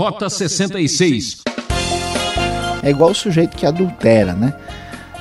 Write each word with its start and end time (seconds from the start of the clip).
Rota 0.00 0.30
66. 0.30 1.42
É 2.82 2.88
igual 2.88 3.10
o 3.10 3.14
sujeito 3.14 3.54
que 3.54 3.66
adultera, 3.66 4.32
né? 4.32 4.54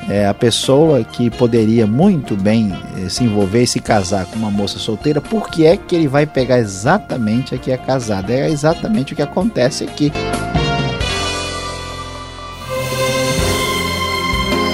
É 0.08 0.26
a 0.26 0.34
pessoa 0.34 1.04
que 1.04 1.30
poderia 1.30 1.86
muito 1.86 2.34
bem 2.34 2.72
eh, 2.96 3.10
se 3.10 3.26
envolver 3.26 3.64
e 3.64 3.68
se 3.68 3.82
casar 3.82 4.26
com 4.28 4.38
uma 4.38 4.50
moça 4.50 4.80
solteira, 4.80 5.20
por 5.20 5.50
que 5.50 5.66
é 5.66 5.76
que 5.76 5.94
ele 5.94 6.08
vai 6.08 6.26
pegar 6.26 6.60
exatamente 6.60 7.54
a 7.54 7.58
que 7.58 7.74
é 7.74 7.78
casada? 7.78 8.32
É 8.32 8.50
exatamente 8.50 9.12
o 9.12 9.18
que 9.18 9.22
acontece 9.22 9.84
aqui. 9.84 10.14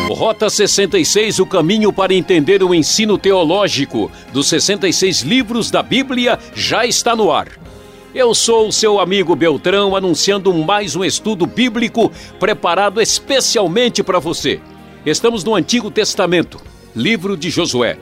Rota 0.07 0.51
66, 0.51 1.39
o 1.39 1.47
caminho 1.47 1.91
para 1.91 2.13
entender 2.13 2.61
o 2.61 2.75
ensino 2.75 3.17
teológico 3.17 4.11
dos 4.31 4.47
66 4.49 5.21
livros 5.21 5.71
da 5.71 5.81
Bíblia, 5.81 6.37
já 6.53 6.85
está 6.85 7.15
no 7.15 7.31
ar. 7.31 7.65
Eu 8.15 8.33
sou 8.33 8.69
o 8.69 8.71
seu 8.71 8.97
amigo 8.97 9.35
Beltrão, 9.35 9.93
anunciando 9.93 10.53
mais 10.53 10.95
um 10.95 11.03
estudo 11.03 11.45
bíblico 11.45 12.09
preparado 12.39 13.01
especialmente 13.01 14.01
para 14.01 14.19
você. 14.19 14.61
Estamos 15.05 15.43
no 15.43 15.53
Antigo 15.53 15.91
Testamento, 15.91 16.57
livro 16.95 17.35
de 17.35 17.49
Josué, 17.49 17.97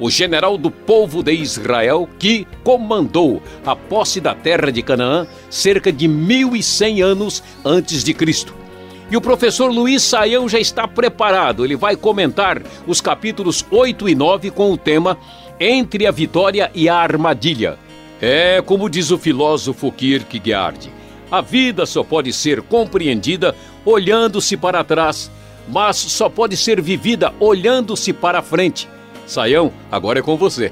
o 0.00 0.08
general 0.08 0.56
do 0.56 0.70
povo 0.70 1.22
de 1.22 1.34
Israel 1.34 2.08
que 2.18 2.46
comandou 2.64 3.42
a 3.62 3.76
posse 3.76 4.22
da 4.22 4.34
terra 4.34 4.72
de 4.72 4.80
Canaã 4.80 5.26
cerca 5.50 5.92
de 5.92 6.08
1100 6.08 7.02
anos 7.02 7.42
antes 7.62 8.02
de 8.02 8.14
Cristo. 8.14 8.54
E 9.10 9.18
o 9.18 9.20
professor 9.20 9.70
Luiz 9.70 10.02
Saião 10.02 10.48
já 10.48 10.58
está 10.58 10.88
preparado. 10.88 11.62
Ele 11.62 11.76
vai 11.76 11.94
comentar 11.94 12.62
os 12.86 13.02
capítulos 13.02 13.62
8 13.70 14.08
e 14.08 14.14
9 14.14 14.50
com 14.50 14.72
o 14.72 14.78
tema 14.78 15.18
Entre 15.60 16.06
a 16.06 16.10
Vitória 16.10 16.70
e 16.74 16.88
a 16.88 16.96
Armadilha. 16.96 17.78
É 18.24 18.62
como 18.62 18.88
diz 18.88 19.10
o 19.10 19.18
filósofo 19.18 19.90
Kierkegaard: 19.90 20.92
a 21.28 21.40
vida 21.40 21.84
só 21.84 22.04
pode 22.04 22.32
ser 22.32 22.62
compreendida 22.62 23.52
olhando-se 23.84 24.56
para 24.56 24.84
trás, 24.84 25.28
mas 25.68 25.96
só 25.96 26.28
pode 26.28 26.56
ser 26.56 26.80
vivida 26.80 27.34
olhando-se 27.40 28.12
para 28.12 28.40
frente. 28.40 28.88
Saião, 29.26 29.72
agora 29.90 30.20
é 30.20 30.22
com 30.22 30.36
você. 30.36 30.70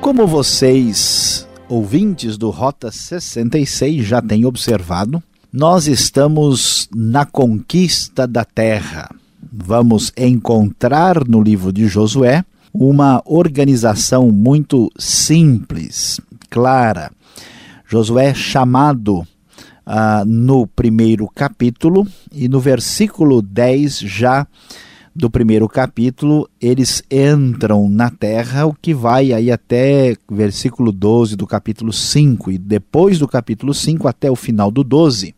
Como 0.00 0.26
vocês, 0.26 1.46
ouvintes 1.68 2.36
do 2.36 2.50
Rota 2.50 2.90
66, 2.90 4.04
já 4.04 4.20
têm 4.20 4.44
observado, 4.44 5.22
nós 5.52 5.86
estamos 5.86 6.88
na 6.92 7.24
conquista 7.24 8.26
da 8.26 8.44
terra. 8.44 9.19
Vamos 9.52 10.12
encontrar 10.16 11.26
no 11.26 11.42
livro 11.42 11.72
de 11.72 11.88
Josué 11.88 12.44
uma 12.72 13.20
organização 13.26 14.30
muito 14.30 14.88
simples, 14.96 16.20
clara. 16.48 17.10
Josué 17.84 18.26
é 18.26 18.34
chamado 18.34 19.26
ah, 19.84 20.22
no 20.24 20.68
primeiro 20.68 21.26
capítulo 21.26 22.06
e 22.32 22.48
no 22.48 22.60
versículo 22.60 23.42
10 23.42 23.98
já 23.98 24.46
do 25.14 25.28
primeiro 25.28 25.68
capítulo, 25.68 26.48
eles 26.60 27.02
entram 27.10 27.88
na 27.88 28.08
terra, 28.08 28.66
o 28.66 28.72
que 28.72 28.94
vai 28.94 29.32
aí 29.32 29.50
até 29.50 30.14
versículo 30.30 30.92
12 30.92 31.34
do 31.34 31.46
capítulo 31.46 31.92
5, 31.92 32.52
e 32.52 32.56
depois 32.58 33.18
do 33.18 33.26
capítulo 33.26 33.74
5 33.74 34.06
até 34.06 34.30
o 34.30 34.36
final 34.36 34.70
do 34.70 34.84
12, 34.84 35.34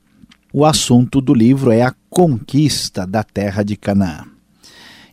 o 0.53 0.67
assunto 0.67 1.21
do 1.23 1.33
livro 1.33 1.71
é 1.71 1.81
a 1.81 1.95
conquista 2.13 3.07
da 3.07 3.25
terra 3.25 3.63
de 3.63 3.75
Canaã. 3.75 4.27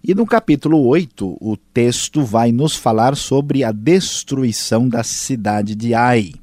E 0.04 0.14
no 0.14 0.26
capítulo 0.26 0.86
8, 0.86 1.38
o 1.40 1.56
texto 1.56 2.24
vai 2.24 2.52
nos 2.52 2.76
falar 2.76 3.16
sobre 3.16 3.64
a 3.64 3.72
destruição 3.72 4.88
da 4.88 5.02
cidade 5.02 5.76
de 5.76 5.94
Ai. 5.94 6.34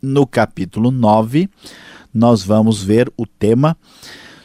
No 0.00 0.26
capítulo 0.26 0.90
9, 0.90 1.50
nós 2.14 2.42
vamos 2.42 2.82
ver 2.82 3.12
o 3.14 3.26
tema 3.26 3.76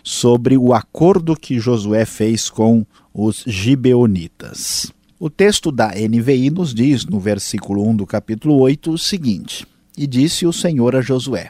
sobre 0.03 0.57
o 0.57 0.73
acordo 0.73 1.37
que 1.37 1.57
Josué 1.57 2.03
fez 2.03 2.49
com 2.49 2.85
os 3.13 3.45
gibeonitas. 3.47 4.91
O 5.17 5.29
texto 5.29 5.71
da 5.71 5.91
NVI 5.95 6.49
nos 6.49 6.73
diz, 6.73 7.05
no 7.05 7.19
versículo 7.19 7.87
1 7.87 7.95
do 7.95 8.05
capítulo 8.05 8.57
8, 8.57 8.91
o 8.91 8.97
seguinte: 8.97 9.65
E 9.97 10.05
disse 10.05 10.45
o 10.45 10.51
Senhor 10.51 10.97
a 10.97 11.01
Josué: 11.01 11.49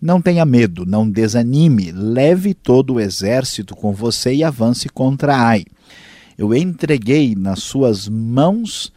Não 0.00 0.20
tenha 0.20 0.44
medo, 0.44 0.86
não 0.86 1.08
desanime, 1.08 1.92
leve 1.92 2.54
todo 2.54 2.94
o 2.94 3.00
exército 3.00 3.76
com 3.76 3.92
você 3.92 4.34
e 4.34 4.44
avance 4.44 4.88
contra 4.88 5.36
Ai. 5.36 5.64
Eu 6.38 6.54
entreguei 6.54 7.34
nas 7.34 7.62
suas 7.62 8.08
mãos 8.08 8.92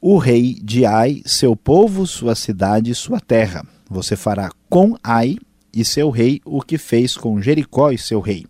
o 0.00 0.16
rei 0.16 0.54
de 0.62 0.84
Ai, 0.84 1.22
seu 1.26 1.56
povo, 1.56 2.06
sua 2.06 2.34
cidade 2.34 2.90
e 2.90 2.94
sua 2.94 3.20
terra. 3.20 3.66
Você 3.90 4.14
fará 4.14 4.50
com 4.68 4.96
Ai 5.02 5.36
e 5.72 5.84
seu 5.84 6.10
rei 6.10 6.40
o 6.44 6.62
que 6.62 6.78
fez 6.78 7.16
com 7.16 7.40
Jericó 7.42 7.90
e 7.90 7.98
seu 7.98 8.20
rei 8.20 8.46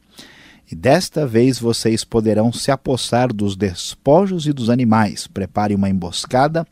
e 0.70 0.74
desta 0.74 1.26
vez 1.26 1.58
vocês 1.58 2.04
poderão 2.04 2.52
se 2.52 2.70
apossar 2.70 3.32
dos 3.32 3.56
despojos 3.56 4.46
e 4.46 4.52
dos 4.52 4.70
animais. 4.70 5.26
Prepare 5.26 5.74
uma 5.74 5.88
emboscada 5.88 6.66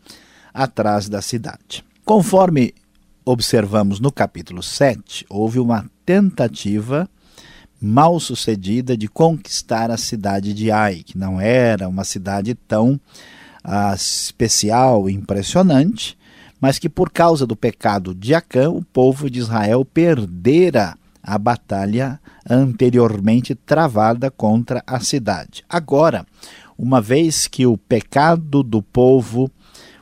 atrás 0.53 1.09
da 1.09 1.21
cidade. 1.21 1.85
Conforme 2.05 2.75
observamos 3.25 4.01
no 4.01 4.11
capítulo 4.11 4.63
7, 4.63 5.27
houve 5.29 5.59
uma 5.59 5.85
tentativa 6.05 7.09
mal 7.81 8.19
sucedida 8.21 8.97
de 8.97 9.09
conquistar 9.09 9.91
a 9.91 9.97
cidade 9.97 10.55
de 10.55 10.71
Ai, 10.71 11.03
que 11.05 11.19
não 11.19 11.41
era 11.41 11.89
uma 11.89 12.05
cidade 12.05 12.55
tão 12.55 13.01
ah, 13.63 13.95
especial 13.95 15.09
e 15.09 15.13
impressionante, 15.13 16.17
mas 16.61 16.79
que 16.79 16.89
por 16.89 17.11
causa 17.11 17.47
do 17.47 17.57
pecado 17.57 18.15
de 18.15 18.35
Acã, 18.35 18.71
o 18.71 18.85
povo 18.85 19.29
de 19.29 19.41
Israel 19.41 19.85
perdera 19.85 20.97
a 21.23 21.39
batalha 21.39 22.21
anteriormente 22.49 23.55
travada 23.55 24.31
contra 24.31 24.83
a 24.87 25.01
cidade. 25.01 25.65
Agora, 25.69 26.27
uma 26.77 27.01
vez 27.01 27.47
que 27.47 27.67
o 27.67 27.77
pecado 27.77 28.63
do 28.63 28.83
povo, 28.83 29.51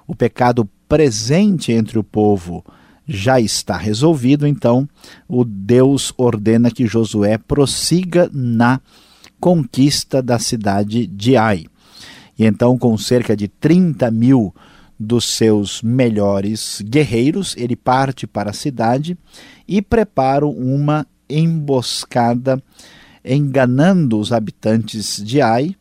o 0.07 0.15
pecado 0.15 0.69
presente 0.89 1.73
entre 1.73 1.99
o 1.99 2.05
povo, 2.05 2.65
já 3.11 3.41
está 3.41 3.77
resolvido, 3.77 4.47
então 4.47 4.89
o 5.29 5.45
Deus 5.45 6.15
ordena 6.17 6.71
que 6.71 6.87
Josué 6.87 7.37
prossiga 7.37 8.31
na 8.33 8.81
conquista 9.41 10.23
da 10.23 10.39
cidade 10.39 11.07
de 11.09 11.37
Ai. 11.37 11.67
E 12.39 12.45
então, 12.45 12.79
com 12.79 12.97
cerca 12.97 13.37
de 13.37 13.49
30 13.49 14.11
mil 14.13 14.55
dos 14.99 15.25
seus 15.25 15.83
melhores 15.83 16.81
guerreiros, 16.85 17.57
ele 17.57 17.75
parte 17.75 18.27
para 18.27 18.51
a 18.51 18.55
cidade 18.55 19.19
e 19.67 19.83
prepara 19.83 20.47
uma 20.47 21.07
emboscada, 21.29 22.63
enganando 23.25 24.19
os 24.21 24.33
habitantes 24.33 25.23
de 25.23 25.41
Ai 25.41 25.75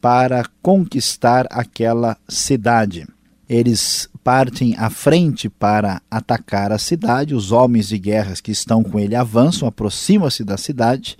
para 0.00 0.44
conquistar 0.60 1.46
aquela 1.50 2.16
cidade. 2.28 3.06
Eles 3.48 4.08
partem 4.24 4.74
à 4.78 4.88
frente 4.88 5.50
para 5.50 6.00
atacar 6.10 6.72
a 6.72 6.78
cidade, 6.78 7.34
os 7.34 7.52
homens 7.52 7.88
de 7.88 7.98
guerras 7.98 8.40
que 8.40 8.50
estão 8.50 8.82
com 8.82 8.98
ele 8.98 9.14
avançam, 9.14 9.68
aproximam-se 9.68 10.42
da 10.42 10.56
cidade 10.56 11.18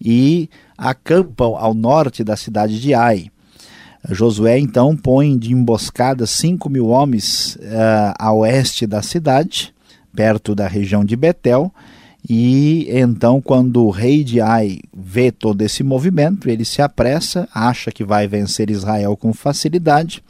e 0.00 0.48
acampam 0.76 1.54
ao 1.56 1.74
norte 1.74 2.24
da 2.24 2.34
cidade 2.34 2.80
de 2.80 2.94
Ai. 2.94 3.30
Josué 4.08 4.58
então 4.58 4.96
põe 4.96 5.36
de 5.36 5.52
emboscada 5.52 6.26
cinco 6.26 6.70
mil 6.70 6.86
homens 6.86 7.56
uh, 7.56 8.14
a 8.18 8.32
oeste 8.32 8.86
da 8.86 9.02
cidade, 9.02 9.74
perto 10.14 10.54
da 10.54 10.66
região 10.66 11.04
de 11.04 11.14
Betel, 11.14 11.70
e 12.28 12.88
então, 12.90 13.40
quando 13.40 13.84
o 13.84 13.90
rei 13.90 14.24
de 14.24 14.40
Ai 14.40 14.80
vê 14.92 15.30
todo 15.30 15.62
esse 15.62 15.84
movimento, 15.84 16.48
ele 16.50 16.64
se 16.64 16.82
apressa, 16.82 17.48
acha 17.54 17.92
que 17.92 18.02
vai 18.02 18.26
vencer 18.26 18.68
Israel 18.68 19.16
com 19.16 19.32
facilidade, 19.32 20.24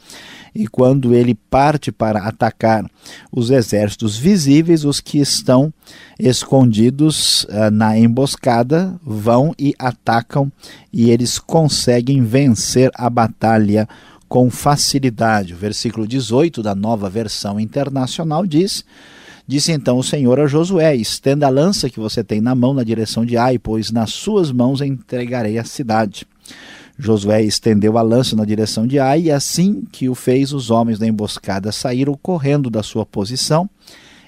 e 0.57 0.67
quando 0.67 1.13
ele 1.13 1.35
parte 1.35 1.91
para 1.91 2.23
atacar 2.23 2.83
os 3.31 3.51
exércitos 3.51 4.17
visíveis, 4.17 4.83
os 4.83 4.99
que 4.99 5.19
estão 5.19 5.71
escondidos 6.19 7.43
uh, 7.43 7.69
na 7.71 7.97
emboscada 7.97 8.99
vão 9.03 9.53
e 9.57 9.75
atacam, 9.77 10.51
e 10.91 11.11
eles 11.11 11.37
conseguem 11.37 12.23
vencer 12.23 12.89
a 12.95 13.07
batalha 13.07 13.87
com 14.27 14.49
facilidade. 14.49 15.53
O 15.53 15.57
versículo 15.57 16.07
18 16.07 16.63
da 16.63 16.73
nova 16.73 17.07
versão 17.07 17.59
internacional 17.59 18.45
diz 18.45 18.83
Disse 19.47 19.71
então 19.71 19.97
o 19.97 20.03
Senhor 20.03 20.39
a 20.41 20.47
Josué: 20.47 20.93
Estenda 20.95 21.47
a 21.47 21.49
lança 21.49 21.89
que 21.89 22.01
você 22.01 22.21
tem 22.21 22.41
na 22.41 22.53
mão 22.53 22.73
na 22.73 22.83
direção 22.83 23.25
de 23.25 23.37
Ai, 23.37 23.57
pois 23.57 23.91
nas 23.91 24.11
suas 24.11 24.51
mãos 24.51 24.81
entregarei 24.81 25.57
a 25.57 25.63
cidade. 25.63 26.27
Josué 26.99 27.43
estendeu 27.43 27.95
a 27.95 28.01
lança 28.01 28.35
na 28.35 28.43
direção 28.43 28.87
de 28.87 28.97
Ai, 28.97 29.23
e 29.23 29.31
assim 29.31 29.83
que 29.91 30.09
o 30.09 30.15
fez, 30.15 30.51
os 30.51 30.71
homens 30.71 30.97
da 30.97 31.05
emboscada 31.05 31.71
saíram 31.71 32.17
correndo 32.19 32.71
da 32.71 32.81
sua 32.81 33.05
posição, 33.05 33.69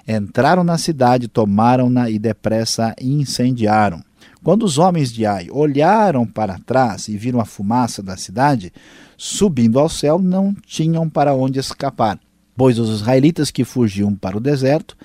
entraram 0.08 0.64
na 0.64 0.78
cidade, 0.78 1.28
tomaram-na 1.28 2.12
e 2.12 2.20
depressa 2.20 2.90
a 2.90 2.96
incendiaram. 3.04 4.04
Quando 4.44 4.64
os 4.64 4.78
homens 4.78 5.12
de 5.12 5.26
Ai 5.26 5.48
olharam 5.52 6.28
para 6.28 6.60
trás 6.60 7.08
e 7.08 7.18
viram 7.18 7.40
a 7.40 7.46
fumaça 7.46 8.04
da 8.04 8.16
cidade 8.16 8.72
subindo 9.18 9.80
ao 9.80 9.90
céu, 9.90 10.20
não 10.20 10.56
tinham 10.66 11.10
para 11.10 11.34
onde 11.34 11.60
escapar, 11.60 12.20
pois 12.56 12.78
os 12.78 12.90
israelitas 12.90 13.50
que 13.50 13.66
fugiam 13.66 14.14
para 14.14 14.38
o 14.38 14.40
deserto 14.40 14.96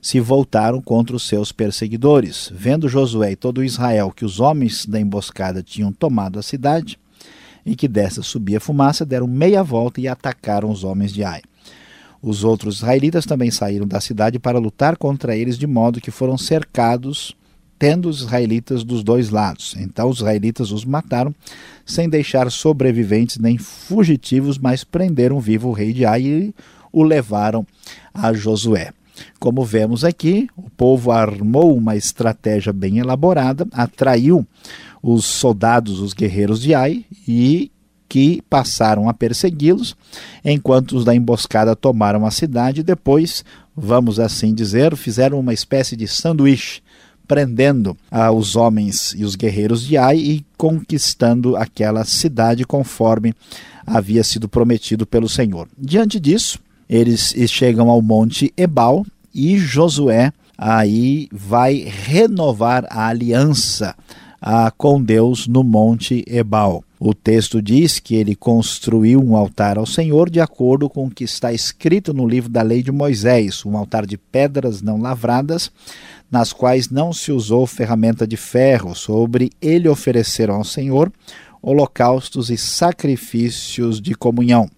se 0.00 0.20
voltaram 0.20 0.80
contra 0.82 1.16
os 1.16 1.26
seus 1.26 1.50
perseguidores. 1.50 2.52
Vendo 2.54 2.88
Josué 2.88 3.32
e 3.32 3.36
todo 3.36 3.64
Israel 3.64 4.12
que 4.14 4.26
os 4.26 4.40
homens 4.40 4.84
da 4.84 5.00
emboscada 5.00 5.62
tinham 5.62 5.90
tomado 5.90 6.38
a 6.38 6.42
cidade 6.42 6.98
e 7.64 7.74
que 7.74 7.88
dessa 7.88 8.22
subia 8.22 8.60
fumaça, 8.60 9.04
deram 9.04 9.26
meia 9.26 9.62
volta 9.62 10.00
e 10.00 10.08
atacaram 10.08 10.70
os 10.70 10.84
homens 10.84 11.12
de 11.12 11.24
Ai. 11.24 11.42
Os 12.22 12.42
outros 12.42 12.76
israelitas 12.76 13.26
também 13.26 13.50
saíram 13.50 13.86
da 13.86 14.00
cidade 14.00 14.38
para 14.38 14.58
lutar 14.58 14.96
contra 14.96 15.36
eles, 15.36 15.58
de 15.58 15.66
modo 15.66 16.00
que 16.00 16.10
foram 16.10 16.38
cercados 16.38 17.36
tendo 17.78 18.08
os 18.08 18.20
israelitas 18.20 18.82
dos 18.82 19.02
dois 19.02 19.30
lados. 19.30 19.74
Então 19.78 20.08
os 20.08 20.18
israelitas 20.18 20.70
os 20.70 20.84
mataram, 20.84 21.34
sem 21.84 22.08
deixar 22.08 22.50
sobreviventes 22.50 23.38
nem 23.38 23.58
fugitivos, 23.58 24.56
mas 24.56 24.84
prenderam 24.84 25.38
vivo 25.40 25.68
o 25.68 25.72
rei 25.72 25.92
de 25.92 26.06
Ai 26.06 26.22
e 26.22 26.54
o 26.92 27.02
levaram 27.02 27.66
a 28.14 28.32
Josué. 28.32 28.92
Como 29.38 29.64
vemos 29.64 30.04
aqui, 30.04 30.48
o 30.56 30.70
povo 30.70 31.12
armou 31.12 31.76
uma 31.76 31.94
estratégia 31.94 32.72
bem 32.72 32.98
elaborada, 32.98 33.66
atraiu 33.72 34.46
os 35.06 35.26
soldados, 35.26 36.00
os 36.00 36.14
guerreiros 36.14 36.62
de 36.62 36.74
Ai, 36.74 37.04
e 37.28 37.70
que 38.08 38.40
passaram 38.48 39.06
a 39.06 39.12
persegui-los, 39.12 39.94
enquanto 40.42 40.92
os 40.96 41.04
da 41.04 41.14
emboscada 41.14 41.76
tomaram 41.76 42.24
a 42.24 42.30
cidade 42.30 42.80
e 42.80 42.84
depois, 42.84 43.44
vamos 43.76 44.18
assim 44.18 44.54
dizer, 44.54 44.96
fizeram 44.96 45.38
uma 45.38 45.52
espécie 45.52 45.94
de 45.94 46.08
sanduíche 46.08 46.80
prendendo 47.28 47.94
ah, 48.10 48.30
os 48.30 48.56
homens 48.56 49.14
e 49.16 49.24
os 49.24 49.34
guerreiros 49.34 49.86
de 49.86 49.98
Ai 49.98 50.16
e 50.16 50.46
conquistando 50.56 51.54
aquela 51.54 52.04
cidade 52.04 52.64
conforme 52.64 53.34
havia 53.86 54.24
sido 54.24 54.48
prometido 54.48 55.06
pelo 55.06 55.28
Senhor. 55.28 55.68
Diante 55.76 56.18
disso, 56.18 56.58
eles 56.88 57.34
chegam 57.48 57.90
ao 57.90 58.00
monte 58.00 58.52
Ebal 58.56 59.04
e 59.34 59.58
Josué 59.58 60.32
aí 60.56 61.28
vai 61.30 61.74
renovar 62.06 62.86
a 62.88 63.08
aliança 63.08 63.94
ah, 64.46 64.70
com 64.70 65.02
Deus 65.02 65.48
no 65.48 65.64
monte 65.64 66.22
Ebal. 66.26 66.84
O 67.00 67.14
texto 67.14 67.62
diz 67.62 67.98
que 67.98 68.14
ele 68.14 68.36
construiu 68.36 69.18
um 69.18 69.34
altar 69.34 69.78
ao 69.78 69.86
Senhor 69.86 70.28
de 70.28 70.38
acordo 70.38 70.86
com 70.90 71.06
o 71.06 71.10
que 71.10 71.24
está 71.24 71.50
escrito 71.50 72.12
no 72.12 72.28
livro 72.28 72.50
da 72.50 72.60
lei 72.60 72.82
de 72.82 72.92
Moisés, 72.92 73.64
um 73.64 73.74
altar 73.74 74.04
de 74.04 74.18
pedras 74.18 74.82
não 74.82 75.00
lavradas, 75.00 75.72
nas 76.30 76.52
quais 76.52 76.90
não 76.90 77.10
se 77.10 77.32
usou 77.32 77.66
ferramenta 77.66 78.26
de 78.26 78.36
ferro. 78.36 78.94
Sobre 78.94 79.50
ele 79.62 79.88
ofereceram 79.88 80.56
ao 80.56 80.64
Senhor 80.64 81.10
holocaustos 81.62 82.50
e 82.50 82.58
sacrifícios 82.58 83.98
de 83.98 84.14
comunhão. 84.14 84.68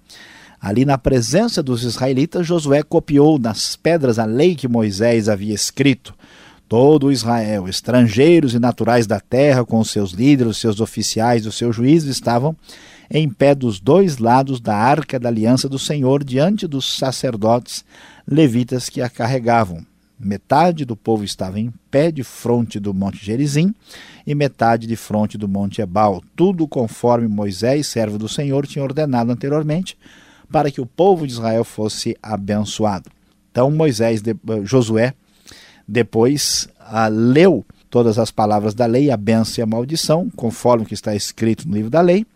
Ali 0.60 0.84
na 0.84 0.96
presença 0.96 1.60
dos 1.60 1.82
israelitas, 1.82 2.46
Josué 2.46 2.84
copiou 2.84 3.36
nas 3.36 3.74
pedras 3.74 4.20
a 4.20 4.26
lei 4.26 4.54
que 4.54 4.68
Moisés 4.68 5.28
havia 5.28 5.54
escrito. 5.54 6.14
Todo 6.68 7.12
Israel, 7.12 7.68
estrangeiros 7.68 8.54
e 8.54 8.58
naturais 8.58 9.06
da 9.06 9.20
terra, 9.20 9.64
com 9.64 9.82
seus 9.84 10.10
líderes, 10.10 10.56
seus 10.56 10.80
oficiais, 10.80 11.46
os 11.46 11.56
seus 11.56 11.76
juízes, 11.76 12.10
estavam 12.10 12.56
em 13.10 13.28
pé 13.28 13.54
dos 13.54 13.78
dois 13.78 14.18
lados 14.18 14.60
da 14.60 14.74
arca 14.74 15.18
da 15.18 15.28
aliança 15.28 15.68
do 15.68 15.78
Senhor, 15.78 16.24
diante 16.24 16.66
dos 16.66 16.98
sacerdotes 16.98 17.84
levitas 18.26 18.88
que 18.88 19.00
a 19.00 19.08
carregavam. 19.08 19.86
Metade 20.18 20.84
do 20.84 20.96
povo 20.96 21.22
estava 21.24 21.60
em 21.60 21.72
pé 21.90 22.10
de 22.10 22.24
fronte 22.24 22.80
do 22.80 22.94
monte 22.94 23.24
Gerizim 23.24 23.74
e 24.26 24.34
metade 24.34 24.86
de 24.86 24.96
fronte 24.96 25.36
do 25.36 25.46
monte 25.46 25.82
Ebal, 25.82 26.22
tudo 26.34 26.66
conforme 26.66 27.28
Moisés, 27.28 27.86
servo 27.86 28.18
do 28.18 28.28
Senhor, 28.28 28.66
tinha 28.66 28.82
ordenado 28.82 29.30
anteriormente, 29.30 29.96
para 30.50 30.70
que 30.70 30.80
o 30.80 30.86
povo 30.86 31.26
de 31.26 31.34
Israel 31.34 31.64
fosse 31.64 32.16
abençoado. 32.22 33.10
Então 33.52 33.70
Moisés, 33.70 34.22
de, 34.22 34.34
Josué, 34.64 35.14
depois 35.86 36.68
ah, 36.80 37.08
leu 37.08 37.64
todas 37.90 38.18
as 38.18 38.30
palavras 38.30 38.74
da 38.74 38.86
lei, 38.86 39.10
a 39.10 39.16
benção 39.16 39.62
e 39.62 39.62
a 39.62 39.66
maldição, 39.66 40.28
conforme 40.36 40.84
o 40.84 40.86
que 40.86 40.94
está 40.94 41.14
escrito 41.14 41.68
no 41.68 41.74
livro 41.74 41.90
da 41.90 42.00
lei, 42.00 42.26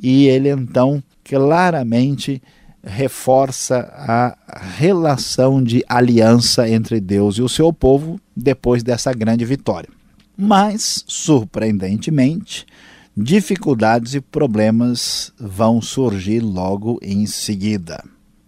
e 0.00 0.26
ele 0.26 0.50
então 0.50 1.02
claramente 1.24 2.42
reforça 2.82 3.90
a 3.96 4.36
relação 4.76 5.62
de 5.62 5.82
aliança 5.88 6.68
entre 6.68 7.00
Deus 7.00 7.36
e 7.36 7.42
o 7.42 7.48
seu 7.48 7.72
povo 7.72 8.20
depois 8.36 8.82
dessa 8.82 9.12
grande 9.12 9.44
vitória. 9.44 9.88
Mas, 10.36 11.02
surpreendentemente, 11.06 12.66
dificuldades 13.16 14.14
e 14.14 14.20
problemas 14.20 15.32
vão 15.38 15.80
surgir 15.80 16.40
logo 16.40 16.98
em 17.00 17.24
seguida. 17.26 18.04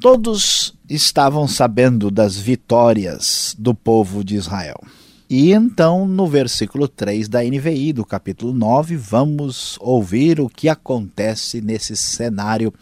Todos 0.09 0.73
estavam 0.89 1.49
sabendo 1.49 2.13
das 2.13 2.37
vitórias 2.37 3.57
do 3.59 3.75
povo 3.75 4.23
de 4.23 4.37
Israel. 4.37 4.81
E 5.29 5.51
então, 5.51 6.07
no 6.07 6.29
versículo 6.29 6.87
3 6.87 7.27
da 7.27 7.43
NVI, 7.43 7.93
do 7.93 8.05
capítulo 8.05 8.53
9, 8.53 8.97
vamos 8.97 9.77
ouvir 9.81 10.41
o 10.41 10.49
que 10.49 10.69
acontece 10.69 11.61
nesse 11.61 11.97
cenário 11.97 12.73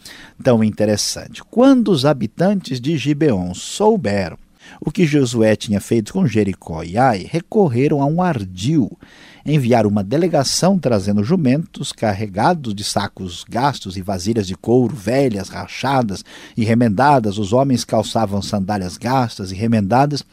tão 0.43 0.63
interessante. 0.63 1.43
Quando 1.43 1.87
os 1.87 2.05
habitantes 2.05 2.79
de 2.79 2.95
Gibeon 2.95 3.55
souberam 3.55 4.37
o 4.79 4.91
que 4.91 5.07
Josué 5.07 5.55
tinha 5.55 5.81
feito 5.81 6.13
com 6.13 6.27
Jericó 6.27 6.83
e 6.83 6.95
Ai, 6.95 7.27
recorreram 7.27 8.03
a 8.03 8.05
um 8.05 8.21
ardil 8.21 8.95
enviaram 9.45 9.89
uma 9.89 10.03
delegação 10.03 10.79
trazendo 10.79 11.23
jumentos 11.23 11.91
carregados 11.91 12.73
de 12.73 12.83
sacos 12.83 13.45
gastos 13.47 13.95
e 13.95 14.01
vasilhas 14.01 14.47
de 14.47 14.55
couro 14.55 14.95
velhas, 14.95 15.49
rachadas 15.49 16.25
e 16.57 16.63
remendadas. 16.65 17.37
Os 17.37 17.53
homens 17.53 17.85
calçavam 17.85 18.41
sandálias 18.41 18.97
gastas 18.97 19.51
e 19.51 19.55
remendadas 19.55 20.23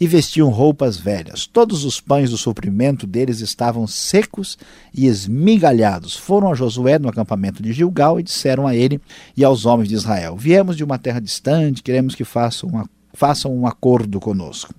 e 0.00 0.06
vestiam 0.06 0.48
roupas 0.48 0.96
velhas. 0.96 1.46
Todos 1.46 1.84
os 1.84 2.00
pães 2.00 2.30
do 2.30 2.38
suprimento 2.38 3.06
deles 3.06 3.40
estavam 3.40 3.86
secos 3.86 4.56
e 4.94 5.06
esmigalhados. 5.06 6.16
Foram 6.16 6.50
a 6.50 6.54
Josué 6.54 6.98
no 6.98 7.08
acampamento 7.08 7.62
de 7.62 7.72
Gilgal 7.72 8.18
e 8.18 8.22
disseram 8.22 8.66
a 8.66 8.74
ele 8.74 9.00
e 9.36 9.44
aos 9.44 9.66
homens 9.66 9.88
de 9.88 9.94
Israel: 9.94 10.36
Viemos 10.36 10.76
de 10.76 10.84
uma 10.84 10.98
terra 10.98 11.20
distante, 11.20 11.82
queremos 11.82 12.14
que 12.14 12.24
façam, 12.24 12.70
uma, 12.70 12.88
façam 13.12 13.54
um 13.54 13.66
acordo 13.66 14.18
conosco 14.18 14.74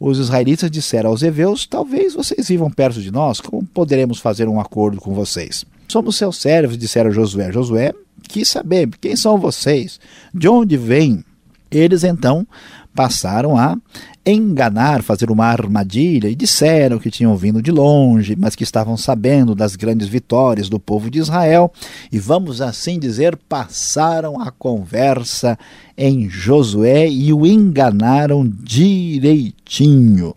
os 0.00 0.18
israelitas 0.18 0.70
disseram 0.70 1.10
aos 1.10 1.22
heveus: 1.22 1.66
Talvez 1.66 2.14
vocês 2.14 2.48
vivam 2.48 2.70
perto 2.70 3.02
de 3.02 3.10
nós, 3.10 3.38
como 3.40 3.66
poderemos 3.66 4.18
fazer 4.18 4.48
um 4.48 4.58
acordo 4.58 4.98
com 4.98 5.12
vocês? 5.12 5.66
Somos 5.86 6.16
seus 6.16 6.38
servos, 6.38 6.78
disseram 6.78 7.12
Josué. 7.12 7.52
Josué 7.52 7.92
quis 8.22 8.48
saber 8.48 8.88
quem 9.00 9.14
são 9.14 9.36
vocês, 9.36 10.00
de 10.32 10.48
onde 10.48 10.76
vêm. 10.78 11.22
Eles 11.70 12.02
então 12.02 12.46
passaram 12.94 13.56
a 13.56 13.76
enganar, 14.24 15.02
fazer 15.02 15.30
uma 15.30 15.46
armadilha 15.46 16.28
e 16.28 16.34
disseram 16.34 16.98
que 16.98 17.10
tinham 17.10 17.34
vindo 17.36 17.62
de 17.62 17.70
longe, 17.70 18.36
mas 18.36 18.54
que 18.54 18.62
estavam 18.62 18.96
sabendo 18.96 19.54
das 19.54 19.76
grandes 19.76 20.08
vitórias 20.08 20.68
do 20.68 20.78
povo 20.78 21.10
de 21.10 21.18
Israel 21.18 21.72
e, 22.12 22.18
vamos 22.18 22.60
assim 22.60 22.98
dizer, 22.98 23.36
passaram 23.48 24.40
a 24.40 24.50
conversa 24.50 25.58
em 25.96 26.28
Josué 26.28 27.08
e 27.08 27.32
o 27.32 27.46
enganaram 27.46 28.46
direitinho. 28.46 30.34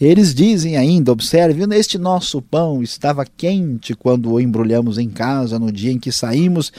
Eles 0.00 0.34
dizem 0.34 0.76
ainda: 0.76 1.12
observe, 1.12 1.64
este 1.74 1.98
nosso 1.98 2.40
pão 2.40 2.82
estava 2.82 3.24
quente 3.24 3.94
quando 3.94 4.32
o 4.32 4.40
embrulhamos 4.40 4.98
em 4.98 5.08
casa 5.08 5.58
no 5.58 5.72
dia 5.72 5.92
em 5.92 5.98
que 5.98 6.12
saímos 6.12 6.72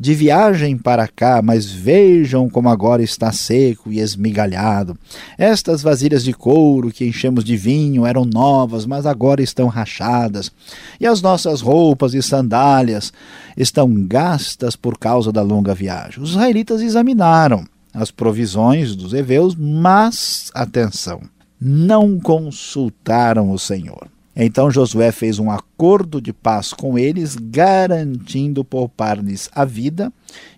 de 0.00 0.14
viagem 0.14 0.78
para 0.78 1.08
cá, 1.08 1.42
mas 1.42 1.66
vejam 1.66 2.48
como 2.48 2.68
agora 2.68 3.02
está 3.02 3.32
seco 3.32 3.90
e 3.90 3.98
esmigalhado. 3.98 4.96
Estas 5.36 5.82
vasilhas 5.82 6.22
de 6.22 6.32
couro 6.32 6.90
que 6.90 7.04
enchemos 7.04 7.42
de 7.42 7.56
vinho 7.56 8.06
eram 8.06 8.24
novas, 8.24 8.86
mas 8.86 9.06
agora 9.06 9.42
estão 9.42 9.66
rachadas. 9.66 10.52
E 11.00 11.06
as 11.06 11.20
nossas 11.20 11.60
roupas 11.60 12.14
e 12.14 12.22
sandálias 12.22 13.12
estão 13.56 13.92
gastas 14.06 14.76
por 14.76 14.96
causa 14.96 15.32
da 15.32 15.42
longa 15.42 15.74
viagem. 15.74 16.22
Os 16.22 16.30
israelitas 16.30 16.80
examinaram 16.80 17.66
as 17.92 18.12
provisões 18.12 18.94
dos 18.94 19.12
heveus, 19.12 19.56
mas, 19.56 20.52
atenção, 20.54 21.22
não 21.60 22.20
consultaram 22.20 23.50
o 23.50 23.58
Senhor. 23.58 24.06
Então 24.40 24.70
Josué 24.70 25.10
fez 25.10 25.40
um 25.40 25.50
acordo 25.50 26.20
de 26.20 26.32
paz 26.32 26.72
com 26.72 26.96
eles, 26.96 27.34
garantindo 27.34 28.64
poupar-lhes 28.64 29.50
a 29.52 29.64
vida, 29.64 30.12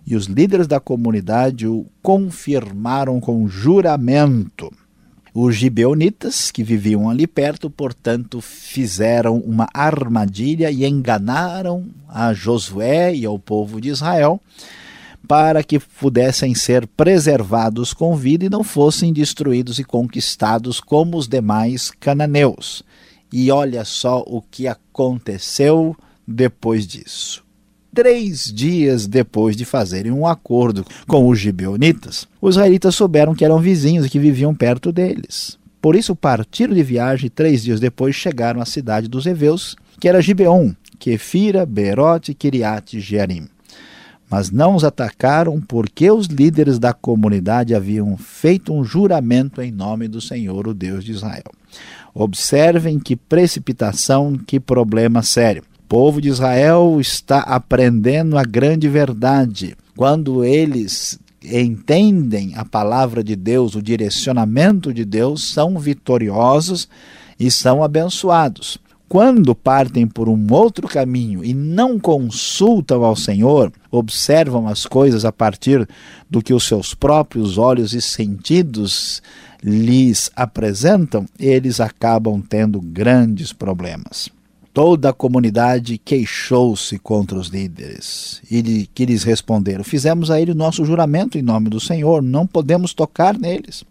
e 0.05 0.15
os 0.15 0.27
líderes 0.27 0.67
da 0.67 0.79
comunidade 0.79 1.65
o 1.65 1.87
confirmaram 1.99 3.19
com 3.19 3.47
juramento. 3.47 4.71
Os 5.33 5.55
gibeonitas, 5.55 6.51
que 6.51 6.63
viviam 6.63 7.09
ali 7.09 7.25
perto, 7.25 7.71
portanto, 7.71 8.39
fizeram 8.39 9.37
uma 9.37 9.67
armadilha 9.73 10.69
e 10.69 10.85
enganaram 10.85 11.87
a 12.07 12.33
Josué 12.33 13.15
e 13.15 13.25
ao 13.25 13.39
povo 13.39 13.81
de 13.81 13.89
Israel 13.89 14.39
para 15.27 15.63
que 15.63 15.79
pudessem 15.79 16.53
ser 16.53 16.85
preservados 16.85 17.93
com 17.93 18.15
vida 18.15 18.45
e 18.45 18.49
não 18.49 18.63
fossem 18.63 19.13
destruídos 19.13 19.79
e 19.79 19.83
conquistados 19.83 20.79
como 20.79 21.17
os 21.17 21.27
demais 21.27 21.91
cananeus. 21.99 22.83
E 23.31 23.49
olha 23.51 23.85
só 23.85 24.23
o 24.27 24.41
que 24.41 24.67
aconteceu 24.67 25.95
depois 26.27 26.85
disso. 26.85 27.43
Três 27.93 28.45
dias 28.45 29.05
depois 29.07 29.55
de 29.55 29.65
fazerem 29.65 30.11
um 30.11 30.25
acordo 30.25 30.85
com 31.07 31.27
os 31.27 31.39
gibeonitas, 31.39 32.27
os 32.41 32.55
israelitas 32.55 32.95
souberam 32.95 33.35
que 33.35 33.43
eram 33.43 33.59
vizinhos 33.59 34.05
e 34.05 34.09
que 34.09 34.19
viviam 34.19 34.55
perto 34.55 34.91
deles. 34.91 35.57
Por 35.81 35.95
isso 35.95 36.15
partiram 36.15 36.73
de 36.73 36.83
viagem 36.83 37.27
e 37.27 37.29
três 37.29 37.63
dias 37.63 37.79
depois 37.79 38.15
chegaram 38.15 38.61
à 38.61 38.65
cidade 38.65 39.07
dos 39.07 39.25
Eveus, 39.25 39.75
que 39.99 40.07
era 40.07 40.21
Gibeon, 40.21 40.73
Kefira, 40.99 41.65
Berote 41.65 42.31
e 42.31 42.35
Kiriat 42.35 42.99
Jearim. 42.99 43.47
Mas 44.29 44.49
não 44.51 44.75
os 44.75 44.85
atacaram 44.85 45.59
porque 45.59 46.09
os 46.09 46.27
líderes 46.27 46.79
da 46.79 46.93
comunidade 46.93 47.75
haviam 47.75 48.15
feito 48.15 48.71
um 48.71 48.83
juramento 48.85 49.61
em 49.61 49.71
nome 49.71 50.07
do 50.07 50.21
Senhor, 50.21 50.67
o 50.67 50.73
Deus 50.73 51.03
de 51.03 51.11
Israel. 51.11 51.51
Observem 52.13 52.99
que 52.99 53.15
precipitação, 53.15 54.37
que 54.37 54.59
problema 54.59 55.21
sério 55.21 55.63
povo 55.91 56.21
de 56.21 56.29
Israel 56.29 57.01
está 57.01 57.39
aprendendo 57.39 58.37
a 58.37 58.43
grande 58.43 58.87
verdade. 58.87 59.75
Quando 59.93 60.41
eles 60.41 61.19
entendem 61.43 62.53
a 62.55 62.63
palavra 62.63 63.21
de 63.21 63.35
Deus, 63.35 63.75
o 63.75 63.81
direcionamento 63.81 64.93
de 64.93 65.03
Deus, 65.03 65.51
são 65.51 65.77
vitoriosos 65.77 66.87
e 67.37 67.51
são 67.51 67.83
abençoados. 67.83 68.77
Quando 69.09 69.53
partem 69.53 70.07
por 70.07 70.29
um 70.29 70.47
outro 70.49 70.87
caminho 70.87 71.43
e 71.43 71.53
não 71.53 71.99
consultam 71.99 73.03
ao 73.03 73.13
Senhor, 73.13 73.69
observam 73.91 74.69
as 74.69 74.85
coisas 74.85 75.25
a 75.25 75.31
partir 75.33 75.85
do 76.29 76.41
que 76.41 76.53
os 76.53 76.63
seus 76.63 76.93
próprios 76.93 77.57
olhos 77.57 77.93
e 77.93 78.01
sentidos 78.01 79.21
lhes 79.63 80.31
apresentam, 80.35 81.25
eles 81.39 81.79
acabam 81.79 82.41
tendo 82.41 82.81
grandes 82.81 83.53
problemas. 83.53 84.29
Toda 84.73 85.09
a 85.09 85.13
comunidade 85.13 85.97
queixou-se 85.97 86.97
contra 86.99 87.37
os 87.37 87.49
líderes 87.49 88.41
e 88.49 88.87
que 88.93 89.05
lhes 89.05 89.23
responderam: 89.23 89.83
Fizemos 89.83 90.31
a 90.31 90.39
ele 90.39 90.51
o 90.51 90.55
nosso 90.55 90.85
juramento 90.85 91.37
em 91.37 91.41
nome 91.41 91.69
do 91.69 91.79
Senhor, 91.79 92.21
não 92.21 92.47
podemos 92.47 92.93
tocar 92.93 93.37
neles. 93.37 93.83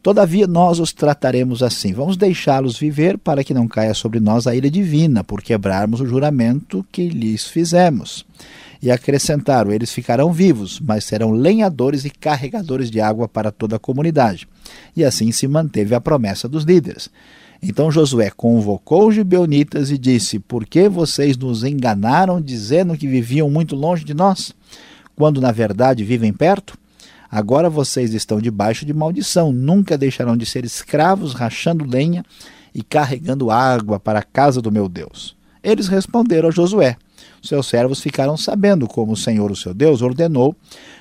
Todavia 0.00 0.46
nós 0.46 0.78
os 0.78 0.92
trataremos 0.92 1.62
assim. 1.62 1.92
Vamos 1.92 2.16
deixá-los 2.16 2.78
viver 2.78 3.18
para 3.18 3.42
que 3.42 3.52
não 3.52 3.66
caia 3.66 3.92
sobre 3.92 4.20
nós 4.20 4.46
a 4.46 4.54
ira 4.54 4.70
divina, 4.70 5.24
por 5.24 5.42
quebrarmos 5.42 6.00
o 6.00 6.06
juramento 6.06 6.86
que 6.92 7.08
lhes 7.08 7.48
fizemos. 7.48 8.24
E 8.80 8.90
acrescentaram: 8.90 9.72
Eles 9.72 9.92
ficarão 9.92 10.32
vivos, 10.32 10.80
mas 10.80 11.04
serão 11.04 11.32
lenhadores 11.32 12.04
e 12.04 12.10
carregadores 12.10 12.90
de 12.90 13.00
água 13.00 13.28
para 13.28 13.50
toda 13.50 13.76
a 13.76 13.78
comunidade. 13.78 14.48
E 14.96 15.04
assim 15.04 15.32
se 15.32 15.48
manteve 15.48 15.94
a 15.94 16.00
promessa 16.00 16.48
dos 16.48 16.64
líderes. 16.64 17.10
Então 17.62 17.90
Josué 17.90 18.30
convocou 18.30 19.08
os 19.08 19.14
gibeonitas 19.14 19.90
e 19.90 19.98
disse: 19.98 20.38
Por 20.38 20.64
que 20.64 20.88
vocês 20.88 21.36
nos 21.36 21.64
enganaram 21.64 22.40
dizendo 22.40 22.96
que 22.96 23.08
viviam 23.08 23.50
muito 23.50 23.74
longe 23.74 24.04
de 24.04 24.14
nós, 24.14 24.52
quando 25.16 25.40
na 25.40 25.50
verdade 25.50 26.04
vivem 26.04 26.32
perto? 26.32 26.78
Agora 27.30 27.68
vocês 27.68 28.14
estão 28.14 28.40
debaixo 28.40 28.86
de 28.86 28.94
maldição, 28.94 29.52
nunca 29.52 29.98
deixarão 29.98 30.36
de 30.36 30.46
ser 30.46 30.64
escravos, 30.64 31.34
rachando 31.34 31.84
lenha 31.84 32.24
e 32.74 32.82
carregando 32.82 33.50
água 33.50 34.00
para 34.00 34.20
a 34.20 34.22
casa 34.22 34.62
do 34.62 34.72
meu 34.72 34.88
Deus. 34.88 35.36
Eles 35.62 35.88
responderam 35.88 36.48
a 36.48 36.52
Josué. 36.52 36.96
Seus 37.42 37.66
servos 37.66 38.00
ficaram 38.00 38.36
sabendo 38.36 38.86
como 38.86 39.12
o 39.12 39.16
Senhor, 39.16 39.50
o 39.50 39.56
seu 39.56 39.72
Deus, 39.72 40.02
ordenou 40.02 40.54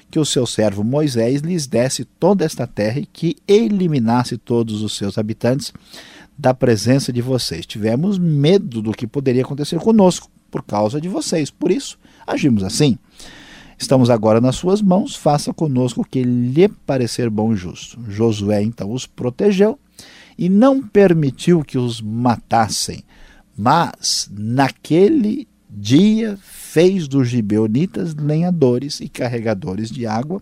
que 0.09 0.19
o 0.19 0.25
seu 0.25 0.45
servo 0.45 0.83
Moisés 0.83 1.41
lhes 1.41 1.67
desse 1.67 2.05
toda 2.05 2.45
esta 2.45 2.65
terra 2.65 2.99
e 2.99 3.05
que 3.05 3.35
eliminasse 3.47 4.37
todos 4.37 4.81
os 4.81 4.95
seus 4.95 5.17
habitantes 5.17 5.73
da 6.37 6.53
presença 6.53 7.11
de 7.11 7.21
vocês. 7.21 7.65
Tivemos 7.65 8.17
medo 8.17 8.81
do 8.81 8.91
que 8.91 9.07
poderia 9.07 9.41
acontecer 9.41 9.79
conosco 9.79 10.29
por 10.49 10.63
causa 10.63 11.01
de 11.01 11.09
vocês. 11.09 11.49
Por 11.49 11.71
isso, 11.71 11.97
agimos 12.25 12.63
assim. 12.63 12.97
Estamos 13.77 14.09
agora 14.09 14.41
nas 14.41 14.55
suas 14.55 14.81
mãos, 14.81 15.15
faça 15.15 15.53
conosco 15.53 16.01
o 16.01 16.05
que 16.05 16.23
lhe 16.23 16.67
parecer 16.67 17.29
bom 17.29 17.53
e 17.53 17.55
justo. 17.55 17.99
Josué 18.07 18.61
então 18.63 18.91
os 18.91 19.05
protegeu 19.05 19.77
e 20.37 20.49
não 20.49 20.81
permitiu 20.81 21.63
que 21.63 21.77
os 21.77 22.01
matassem, 22.01 23.03
mas 23.55 24.29
naquele 24.31 25.47
dia 25.69 26.37
fez 26.41 27.07
dos 27.07 27.29
gibeonitas 27.29 28.15
lenhadores 28.15 28.99
e 28.99 29.09
carregadores 29.09 29.89
de 29.89 30.05
água 30.05 30.41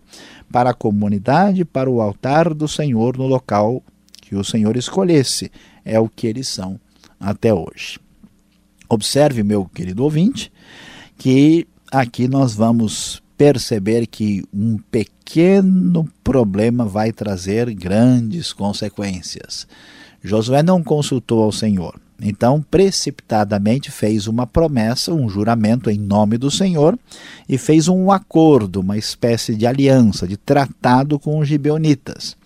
para 0.50 0.70
a 0.70 0.74
comunidade, 0.74 1.64
para 1.64 1.90
o 1.90 2.00
altar 2.00 2.54
do 2.54 2.68
Senhor 2.68 3.16
no 3.16 3.26
local 3.26 3.82
que 4.20 4.34
o 4.34 4.44
Senhor 4.44 4.76
escolhesse 4.76 5.50
é 5.84 5.98
o 6.00 6.08
que 6.08 6.26
eles 6.26 6.48
são 6.48 6.80
até 7.18 7.54
hoje. 7.54 7.98
Observe, 8.88 9.42
meu 9.42 9.64
querido 9.64 10.04
ouvinte, 10.04 10.52
que 11.16 11.66
aqui 11.90 12.28
nós 12.28 12.54
vamos 12.54 13.22
perceber 13.36 14.06
que 14.06 14.44
um 14.52 14.78
pequeno 14.90 16.08
problema 16.24 16.84
vai 16.84 17.12
trazer 17.12 17.72
grandes 17.74 18.52
consequências. 18.52 19.66
Josué 20.22 20.62
não 20.62 20.82
consultou 20.82 21.42
ao 21.42 21.52
Senhor, 21.52 22.00
então 22.20 22.64
precipitadamente 22.70 23.90
fez 23.90 24.26
uma 24.26 24.46
promessa, 24.46 25.12
um 25.12 25.28
juramento 25.28 25.90
em 25.90 25.98
nome 25.98 26.38
do 26.38 26.50
Senhor 26.50 26.98
e 27.48 27.58
fez 27.58 27.88
um 27.88 28.10
acordo, 28.10 28.80
uma 28.80 28.96
espécie 28.96 29.54
de 29.54 29.66
aliança, 29.66 30.26
de 30.26 30.36
tratado 30.36 31.18
com 31.18 31.38
os 31.38 31.48
gibeonitas. 31.48 32.36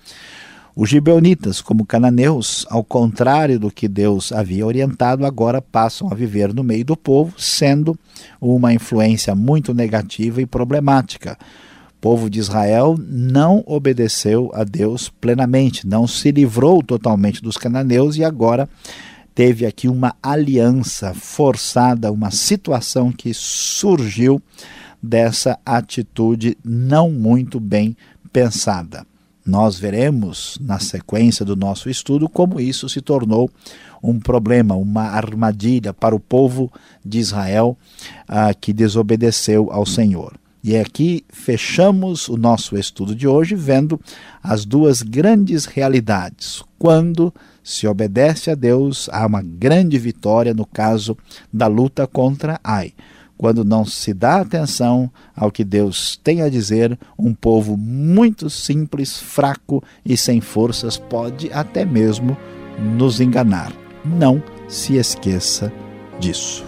Os 0.75 0.89
gibeonitas, 0.89 1.61
como 1.61 1.85
cananeus, 1.85 2.65
ao 2.71 2.83
contrário 2.83 3.59
do 3.59 3.71
que 3.71 3.89
Deus 3.89 4.33
havia 4.33 4.67
orientado, 4.67 5.27
agora 5.27 5.61
passam 5.61 6.09
a 6.11 6.15
viver 6.15 6.55
no 6.55 6.65
meio 6.65 6.85
do 6.85 6.97
povo, 6.97 7.35
sendo 7.39 7.99
uma 8.41 8.73
influência 8.73 9.35
muito 9.35 9.75
negativa 9.75 10.41
e 10.41 10.47
problemática. 10.47 11.37
O 11.91 12.01
povo 12.01 12.31
de 12.31 12.39
Israel 12.39 12.97
não 12.99 13.63
obedeceu 13.67 14.51
a 14.55 14.65
Deus 14.65 15.11
plenamente, 15.21 15.87
não 15.87 16.07
se 16.07 16.31
livrou 16.31 16.83
totalmente 16.83 17.43
dos 17.43 17.59
cananeus 17.59 18.17
e 18.17 18.25
agora 18.25 18.67
teve 19.41 19.65
aqui 19.65 19.89
uma 19.89 20.15
aliança 20.23 21.15
forçada, 21.15 22.13
uma 22.13 22.31
situação 22.31 23.11
que 23.11 23.33
surgiu 23.33 24.39
dessa 25.03 25.59
atitude 25.65 26.59
não 26.63 27.11
muito 27.11 27.59
bem 27.59 27.97
pensada. 28.31 29.07
Nós 29.47 29.79
veremos 29.79 30.59
na 30.61 30.79
sequência 30.79 31.43
do 31.43 31.57
nosso 31.57 31.89
estudo 31.89 32.29
como 32.29 32.61
isso 32.61 32.87
se 32.87 33.01
tornou 33.01 33.51
um 34.03 34.21
problema, 34.21 34.75
uma 34.75 35.05
armadilha 35.05 35.95
para 35.95 36.15
o 36.15 36.21
povo 36.21 36.71
de 37.03 37.19
Israel 37.19 37.79
ah, 38.29 38.53
que 38.53 38.75
desobedeceu 38.75 39.73
ao 39.73 39.87
Senhor. 39.87 40.35
E 40.63 40.77
aqui 40.77 41.25
fechamos 41.31 42.29
o 42.29 42.37
nosso 42.37 42.77
estudo 42.77 43.15
de 43.15 43.27
hoje 43.27 43.55
vendo 43.55 43.99
as 44.43 44.67
duas 44.67 45.01
grandes 45.01 45.65
realidades. 45.65 46.63
Quando 46.79 47.33
se 47.71 47.87
obedece 47.87 48.51
a 48.51 48.55
Deus, 48.55 49.09
há 49.13 49.25
uma 49.25 49.43
grande 49.43 49.97
vitória 49.97 50.53
no 50.53 50.67
caso 50.67 51.17
da 51.53 51.67
luta 51.67 52.07
contra 52.07 52.59
Ai 52.65 52.93
quando 53.41 53.65
não 53.65 53.87
se 53.87 54.13
dá 54.13 54.43
atenção 54.43 55.11
ao 55.35 55.51
que 55.51 55.65
Deus 55.65 56.21
tem 56.23 56.43
a 56.43 56.51
dizer, 56.51 56.99
um 57.19 57.33
povo 57.33 57.75
muito 57.75 58.51
simples, 58.51 59.19
fraco 59.19 59.83
e 60.05 60.15
sem 60.15 60.43
forças 60.43 60.99
pode 60.99 61.51
até 61.51 61.87
mesmo 61.87 62.37
nos 62.79 63.19
enganar. 63.19 63.73
Não 64.05 64.43
se 64.69 64.97
esqueça 64.97 65.73
disso. 66.19 66.63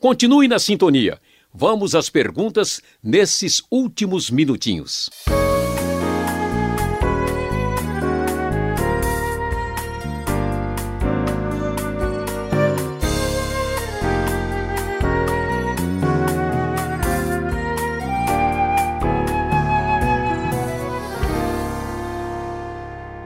Continue 0.00 0.48
na 0.48 0.58
sintonia. 0.58 1.18
Vamos 1.54 1.94
às 1.94 2.08
perguntas 2.08 2.80
nesses 3.02 3.62
últimos 3.70 4.30
minutinhos. 4.30 5.10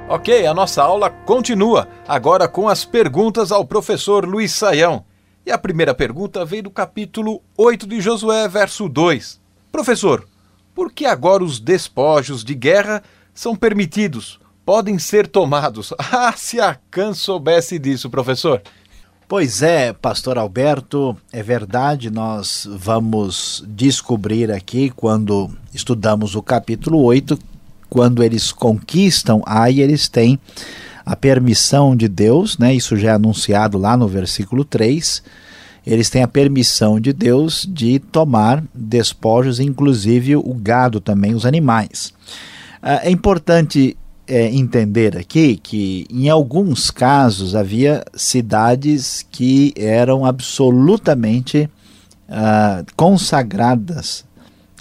Ok, 0.08 0.46
a 0.46 0.54
nossa 0.54 0.84
aula 0.84 1.10
continua, 1.10 1.88
agora 2.06 2.46
com 2.46 2.68
as 2.68 2.84
perguntas 2.84 3.50
ao 3.50 3.64
professor 3.64 4.24
Luiz 4.24 4.52
Saião. 4.52 5.04
E 5.44 5.50
a 5.50 5.58
primeira 5.58 5.92
pergunta 5.92 6.44
veio 6.44 6.62
do 6.62 6.70
capítulo 6.70 7.42
8 7.58 7.88
de 7.88 8.00
Josué, 8.00 8.46
verso 8.46 8.88
2. 8.88 9.40
Professor, 9.72 10.24
por 10.72 10.92
que 10.92 11.06
agora 11.06 11.42
os 11.42 11.58
despojos 11.58 12.44
de 12.44 12.54
guerra 12.54 13.02
são 13.34 13.56
permitidos, 13.56 14.38
podem 14.64 14.96
ser 14.96 15.26
tomados? 15.26 15.92
Ah, 15.98 16.32
se 16.36 16.60
a 16.60 16.78
Can 16.88 17.12
soubesse 17.12 17.76
disso, 17.76 18.08
professor! 18.08 18.62
Pois 19.26 19.60
é, 19.60 19.92
pastor 19.92 20.38
Alberto, 20.38 21.16
é 21.32 21.42
verdade, 21.42 22.12
nós 22.12 22.64
vamos 22.78 23.64
descobrir 23.66 24.52
aqui 24.52 24.88
quando 24.88 25.50
estudamos 25.74 26.36
o 26.36 26.42
capítulo 26.42 27.02
8 27.02 27.36
quando 27.88 28.22
eles 28.22 28.52
conquistam, 28.52 29.42
aí 29.46 29.80
eles 29.80 30.08
têm 30.08 30.38
a 31.04 31.14
permissão 31.14 31.94
de 31.94 32.08
Deus, 32.08 32.58
né? 32.58 32.74
Isso 32.74 32.96
já 32.96 33.10
é 33.10 33.14
anunciado 33.14 33.78
lá 33.78 33.96
no 33.96 34.08
versículo 34.08 34.64
3. 34.64 35.22
Eles 35.86 36.10
têm 36.10 36.24
a 36.24 36.28
permissão 36.28 36.98
de 36.98 37.12
Deus 37.12 37.64
de 37.68 38.00
tomar 38.00 38.64
despojos, 38.74 39.60
inclusive 39.60 40.34
o 40.34 40.52
gado 40.52 41.00
também, 41.00 41.32
os 41.32 41.46
animais. 41.46 42.12
Ah, 42.82 43.00
é 43.04 43.10
importante 43.10 43.96
é, 44.26 44.46
entender 44.46 45.16
aqui 45.16 45.56
que 45.56 46.06
em 46.10 46.28
alguns 46.28 46.90
casos 46.90 47.54
havia 47.54 48.04
cidades 48.14 49.24
que 49.30 49.72
eram 49.76 50.26
absolutamente 50.26 51.70
ah, 52.28 52.84
consagradas 52.96 54.24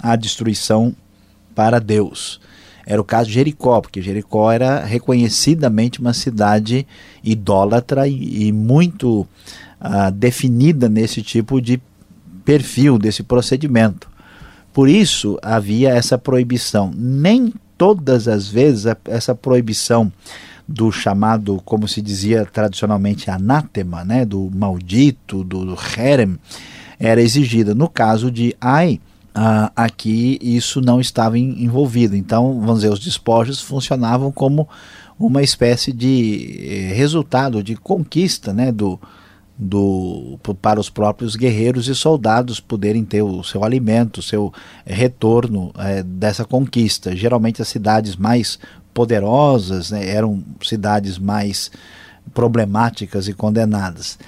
à 0.02 0.16
destruição 0.16 0.92
para 1.54 1.78
Deus. 1.78 2.40
Era 2.86 3.00
o 3.00 3.04
caso 3.04 3.26
de 3.26 3.34
Jericó, 3.34 3.80
porque 3.80 4.00
Jericó 4.00 4.52
era 4.52 4.84
reconhecidamente 4.84 6.00
uma 6.00 6.12
cidade 6.12 6.86
idólatra 7.22 8.06
e, 8.06 8.46
e 8.46 8.52
muito 8.52 9.26
uh, 9.80 10.10
definida 10.12 10.88
nesse 10.88 11.20
tipo 11.20 11.60
de 11.60 11.82
perfil, 12.44 12.96
desse 12.96 13.24
procedimento. 13.24 14.08
Por 14.72 14.88
isso 14.88 15.36
havia 15.42 15.90
essa 15.90 16.16
proibição. 16.16 16.92
Nem 16.94 17.52
todas 17.76 18.28
as 18.28 18.46
vezes 18.46 18.84
essa 19.06 19.34
proibição 19.34 20.12
do 20.68 20.90
chamado, 20.92 21.60
como 21.64 21.86
se 21.88 22.00
dizia 22.00 22.44
tradicionalmente, 22.44 23.30
anátema, 23.30 24.04
né, 24.04 24.24
do 24.24 24.50
maldito, 24.54 25.42
do, 25.44 25.64
do 25.64 25.78
herem, 25.96 26.38
era 26.98 27.20
exigida. 27.20 27.74
No 27.74 27.88
caso 27.88 28.30
de 28.30 28.54
Ai, 28.60 29.00
Uh, 29.36 29.70
aqui 29.76 30.38
isso 30.40 30.80
não 30.80 30.98
estava 30.98 31.38
em, 31.38 31.62
envolvido. 31.62 32.16
Então, 32.16 32.58
vamos 32.58 32.76
dizer, 32.76 32.90
os 32.90 32.98
despojos 32.98 33.60
funcionavam 33.60 34.32
como 34.32 34.66
uma 35.18 35.42
espécie 35.42 35.92
de 35.92 36.90
eh, 36.90 36.94
resultado 36.94 37.62
de 37.62 37.76
conquista 37.76 38.54
né, 38.54 38.72
do, 38.72 38.98
do, 39.58 40.38
para 40.62 40.80
os 40.80 40.88
próprios 40.88 41.36
guerreiros 41.36 41.86
e 41.86 41.94
soldados 41.94 42.60
poderem 42.60 43.04
ter 43.04 43.20
o 43.22 43.42
seu 43.42 43.62
alimento, 43.62 44.18
o 44.18 44.22
seu 44.22 44.50
retorno 44.86 45.70
eh, 45.78 46.02
dessa 46.02 46.44
conquista. 46.46 47.14
Geralmente 47.14 47.60
as 47.60 47.68
cidades 47.68 48.16
mais 48.16 48.58
poderosas 48.94 49.90
né, 49.90 50.08
eram 50.08 50.42
cidades 50.62 51.18
mais 51.18 51.70
problemáticas 52.32 53.28
e 53.28 53.34
condenadas. 53.34 54.18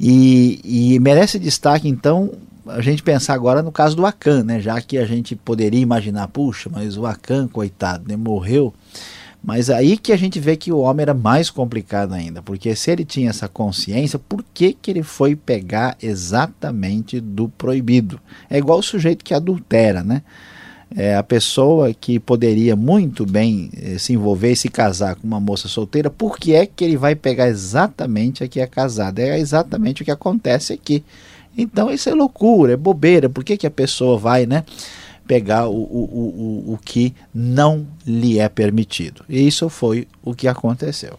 E, 0.00 0.60
e 0.64 0.98
merece 1.00 1.38
destaque 1.38 1.88
então 1.88 2.32
a 2.68 2.80
gente 2.80 3.02
pensar 3.02 3.34
agora 3.34 3.62
no 3.62 3.72
caso 3.72 3.96
do 3.96 4.06
Akan, 4.06 4.44
né? 4.44 4.60
Já 4.60 4.80
que 4.80 4.98
a 4.98 5.06
gente 5.06 5.34
poderia 5.34 5.80
imaginar, 5.80 6.28
puxa, 6.28 6.70
mas 6.72 6.96
o 6.96 7.06
Akan, 7.06 7.48
coitado, 7.48 8.04
né? 8.08 8.16
morreu. 8.16 8.72
Mas 9.42 9.70
aí 9.70 9.96
que 9.96 10.12
a 10.12 10.16
gente 10.16 10.40
vê 10.40 10.56
que 10.56 10.72
o 10.72 10.78
homem 10.78 11.02
era 11.02 11.14
mais 11.14 11.48
complicado 11.48 12.12
ainda, 12.12 12.42
porque 12.42 12.74
se 12.74 12.90
ele 12.90 13.04
tinha 13.04 13.30
essa 13.30 13.48
consciência, 13.48 14.18
por 14.18 14.44
que, 14.52 14.72
que 14.72 14.90
ele 14.90 15.02
foi 15.02 15.36
pegar 15.36 15.96
exatamente 16.02 17.20
do 17.20 17.48
proibido? 17.48 18.20
É 18.50 18.58
igual 18.58 18.80
o 18.80 18.82
sujeito 18.82 19.24
que 19.24 19.32
adultera, 19.32 20.02
né? 20.02 20.22
É, 20.96 21.14
a 21.14 21.22
pessoa 21.22 21.92
que 21.92 22.18
poderia 22.18 22.74
muito 22.74 23.26
bem 23.26 23.70
eh, 23.76 23.98
se 23.98 24.14
envolver 24.14 24.52
e 24.52 24.56
se 24.56 24.70
casar 24.70 25.16
com 25.16 25.26
uma 25.26 25.38
moça 25.38 25.68
solteira, 25.68 26.08
por 26.08 26.38
que 26.38 26.54
é 26.54 26.64
que 26.64 26.82
ele 26.82 26.96
vai 26.96 27.14
pegar 27.14 27.46
exatamente 27.46 28.42
a 28.42 28.48
que 28.48 28.58
é 28.58 28.66
casada? 28.66 29.20
É 29.20 29.38
exatamente 29.38 30.00
o 30.00 30.04
que 30.04 30.10
acontece 30.10 30.72
aqui. 30.72 31.04
Então 31.58 31.90
isso 31.90 32.08
é 32.08 32.14
loucura, 32.14 32.74
é 32.74 32.76
bobeira. 32.76 33.28
Por 33.28 33.42
que, 33.42 33.56
que 33.56 33.66
a 33.66 33.70
pessoa 33.70 34.16
vai, 34.16 34.46
né? 34.46 34.64
Pegar 35.26 35.66
o, 35.66 35.74
o, 35.74 36.64
o, 36.68 36.72
o 36.74 36.78
que 36.82 37.12
não 37.34 37.86
lhe 38.06 38.38
é 38.38 38.48
permitido. 38.48 39.24
E 39.28 39.46
isso 39.46 39.68
foi 39.68 40.06
o 40.22 40.34
que 40.34 40.46
aconteceu. 40.46 41.18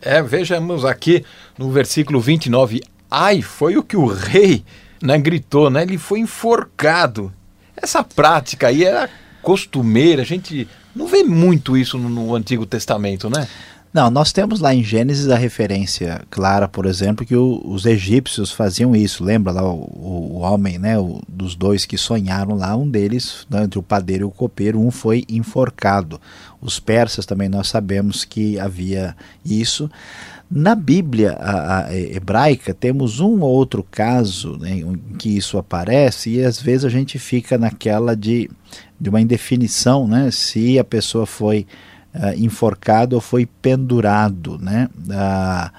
É, 0.00 0.22
vejamos 0.22 0.84
aqui 0.84 1.24
no 1.58 1.70
versículo 1.70 2.20
29. 2.20 2.80
Ai, 3.10 3.42
foi 3.42 3.76
o 3.76 3.82
que 3.82 3.96
o 3.96 4.06
rei 4.06 4.64
né, 5.02 5.18
gritou, 5.18 5.68
né? 5.68 5.82
Ele 5.82 5.98
foi 5.98 6.20
enforcado. 6.20 7.32
Essa 7.76 8.04
prática 8.04 8.68
aí 8.68 8.84
era 8.84 9.10
costumeira, 9.42 10.22
a 10.22 10.24
gente 10.24 10.68
não 10.94 11.06
vê 11.08 11.24
muito 11.24 11.76
isso 11.76 11.98
no, 11.98 12.08
no 12.08 12.34
Antigo 12.34 12.64
Testamento, 12.64 13.28
né? 13.28 13.48
Não, 13.92 14.10
nós 14.10 14.32
temos 14.32 14.58
lá 14.58 14.74
em 14.74 14.82
Gênesis 14.82 15.28
a 15.28 15.36
referência 15.36 16.22
clara, 16.30 16.66
por 16.66 16.86
exemplo, 16.86 17.26
que 17.26 17.36
o, 17.36 17.60
os 17.62 17.84
egípcios 17.84 18.50
faziam 18.50 18.96
isso. 18.96 19.22
Lembra 19.22 19.52
lá 19.52 19.70
o, 19.70 19.82
o, 19.82 20.38
homem, 20.38 20.78
né, 20.78 20.94
dos 21.28 21.54
dois 21.54 21.84
que 21.84 21.98
sonharam 21.98 22.56
lá, 22.56 22.74
um 22.74 22.88
deles, 22.88 23.46
né, 23.50 23.64
entre 23.64 23.78
o 23.78 23.82
padeiro 23.82 24.24
e 24.24 24.28
o 24.28 24.30
copeiro, 24.30 24.80
um 24.80 24.90
foi 24.90 25.26
enforcado. 25.28 26.18
Os 26.58 26.80
persas 26.80 27.26
também 27.26 27.50
nós 27.50 27.68
sabemos 27.68 28.24
que 28.24 28.58
havia 28.58 29.14
isso. 29.44 29.90
Na 30.50 30.74
Bíblia 30.74 31.32
a, 31.32 31.86
a 31.86 31.94
hebraica 31.94 32.72
temos 32.72 33.20
um 33.20 33.40
ou 33.42 33.50
outro 33.50 33.86
caso 33.90 34.56
né, 34.58 34.70
em 34.70 34.94
que 35.18 35.36
isso 35.36 35.58
aparece 35.58 36.30
e 36.30 36.44
às 36.44 36.60
vezes 36.60 36.84
a 36.84 36.90
gente 36.90 37.18
fica 37.18 37.56
naquela 37.56 38.14
de, 38.14 38.50
de 39.00 39.08
uma 39.08 39.20
indefinição, 39.20 40.06
né, 40.06 40.30
se 40.30 40.78
a 40.78 40.84
pessoa 40.84 41.24
foi 41.26 41.66
uh, 42.14 42.36
enforcado 42.36 43.14
ou 43.14 43.20
foi 43.20 43.46
pendurado, 43.46 44.58
né? 44.58 44.88
Uh, 45.08 45.70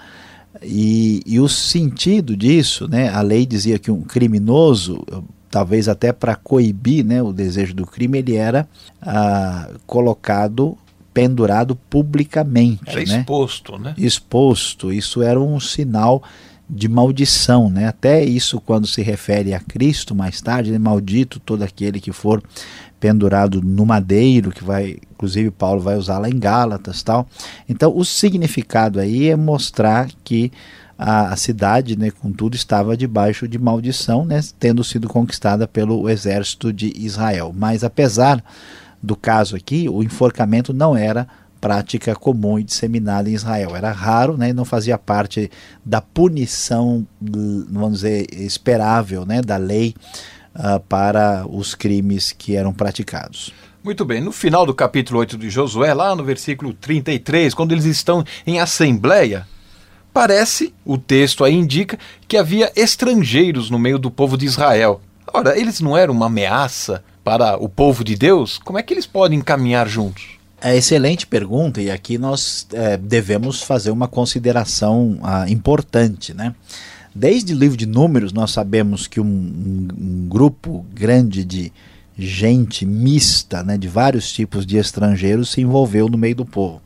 e, 0.62 1.22
e, 1.26 1.40
o 1.40 1.50
sentido 1.50 2.38
disso, 2.38 2.88
né? 2.88 3.10
A 3.10 3.22
lei 3.22 3.46
dizia 3.46 3.78
que 3.78 3.92
um 3.92 4.02
criminoso, 4.02 5.04
talvez 5.50 5.90
até 5.90 6.14
para 6.14 6.36
coibir, 6.36 7.06
né, 7.06 7.22
o 7.22 7.34
desejo 7.34 7.74
do 7.74 7.86
crime, 7.86 8.20
ele 8.20 8.36
era 8.36 8.68
uh, 9.02 9.78
colocado 9.86 10.78
pendurado 11.14 11.76
publicamente, 11.76 12.82
era 12.88 13.06
né? 13.06 13.20
exposto, 13.20 13.78
né? 13.78 13.94
Exposto. 13.98 14.92
Isso 14.92 15.22
era 15.22 15.40
um 15.40 15.60
sinal 15.60 16.24
de 16.68 16.88
maldição, 16.88 17.70
né? 17.70 17.88
Até 17.88 18.24
isso 18.24 18.60
quando 18.60 18.88
se 18.88 19.02
refere 19.02 19.54
a 19.54 19.60
Cristo 19.60 20.16
mais 20.16 20.42
tarde, 20.42 20.72
né? 20.72 20.80
maldito 20.80 21.40
todo 21.40 21.62
aquele 21.62 22.00
que 22.00 22.12
for 22.12 22.42
pendurado 23.04 23.62
no 23.62 23.86
madeiro, 23.86 24.50
que 24.50 24.64
vai, 24.64 24.96
inclusive 25.12 25.52
Paulo 25.52 25.82
vai 25.82 25.98
usar 25.98 26.20
lá 26.20 26.30
em 26.30 26.40
Gálatas, 26.40 27.04
tal. 27.04 27.28
Então, 27.68 27.94
o 27.94 28.06
significado 28.06 28.98
aí 28.98 29.28
é 29.28 29.36
mostrar 29.36 30.08
que 30.24 30.50
a, 30.98 31.36
cidade, 31.36 32.00
né, 32.00 32.12
contudo, 32.12 32.56
estava 32.56 32.96
debaixo 32.96 33.46
de 33.46 33.60
maldição, 33.60 34.24
né, 34.24 34.40
tendo 34.58 34.86
sido 34.86 35.10
conquistada 35.10 35.68
pelo 35.68 36.10
exército 36.10 36.72
de 36.72 36.94
Israel. 36.96 37.54
Mas 37.54 37.84
apesar 37.84 38.42
do 39.02 39.18
caso 39.18 39.58
aqui, 39.58 39.90
o 39.90 40.02
enforcamento 40.02 40.74
não 40.74 40.96
era 40.96 41.28
prática 41.60 42.16
comum 42.16 42.58
e 42.58 42.64
disseminada 42.64 43.30
em 43.30 43.34
Israel. 43.34 43.76
Era 43.76 43.92
raro, 43.92 44.38
né, 44.38 44.54
não 44.54 44.64
fazia 44.64 44.98
parte 44.98 45.52
da 45.84 46.00
punição, 46.00 47.06
vamos 47.20 47.96
dizer, 47.96 48.28
esperável, 48.32 49.26
né, 49.26 49.42
da 49.42 49.58
lei 49.58 49.94
uh, 50.56 50.80
para 50.82 51.46
os 51.48 51.76
crimes 51.76 52.32
que 52.32 52.56
eram 52.56 52.74
praticados. 52.74 53.54
Muito 53.84 54.06
bem, 54.06 54.22
no 54.22 54.32
final 54.32 54.66
do 54.66 54.74
capítulo 54.74 55.20
8 55.20 55.38
de 55.38 55.50
Josué, 55.50 55.94
lá 55.94 56.16
no 56.16 56.24
versículo 56.24 56.74
33, 56.74 57.54
quando 57.54 57.74
eles 57.74 57.86
estão 57.86 58.24
em 58.48 58.60
assembleia, 58.60 59.46
parece, 60.14 60.74
o 60.86 60.98
texto 60.98 61.44
aí 61.44 61.54
indica, 61.54 62.00
que 62.28 62.38
havia 62.38 62.72
estrangeiros 62.76 63.70
no 63.70 63.78
meio 63.78 64.00
do 64.00 64.10
povo 64.10 64.38
de 64.38 64.46
Israel. 64.46 65.02
Ora, 65.34 65.58
eles 65.60 65.82
não 65.82 65.98
eram 65.98 66.14
uma 66.14 66.28
ameaça 66.28 67.04
para 67.24 67.58
o 67.58 67.68
povo 67.68 68.04
de 68.04 68.16
Deus? 68.16 68.58
Como 68.58 68.78
é 68.78 68.84
que 68.84 68.94
eles 68.94 69.06
podem 69.06 69.42
caminhar 69.42 69.88
juntos? 69.88 70.38
É 70.62 70.78
excelente 70.78 71.28
pergunta 71.28 71.82
e 71.82 71.92
aqui 71.92 72.18
nós 72.18 72.66
é, 72.72 72.96
devemos 72.96 73.62
fazer 73.62 73.92
uma 73.92 74.08
consideração 74.08 75.20
ah, 75.22 75.46
importante, 75.50 76.34
né? 76.34 76.56
Desde 77.16 77.54
o 77.54 77.58
livro 77.58 77.78
de 77.78 77.86
Números 77.86 78.34
nós 78.34 78.52
sabemos 78.52 79.06
que 79.06 79.20
um, 79.20 79.26
um, 79.26 79.88
um 79.98 80.28
grupo 80.28 80.84
grande 80.94 81.46
de 81.46 81.72
gente 82.18 82.86
mista, 82.86 83.64
né, 83.64 83.78
de 83.78 83.88
vários 83.88 84.32
tipos 84.32 84.66
de 84.66 84.78
estrangeiros 84.78 85.52
se 85.52 85.62
envolveu 85.62 86.08
no 86.10 86.18
meio 86.18 86.36
do 86.36 86.46
povo. 86.46 86.82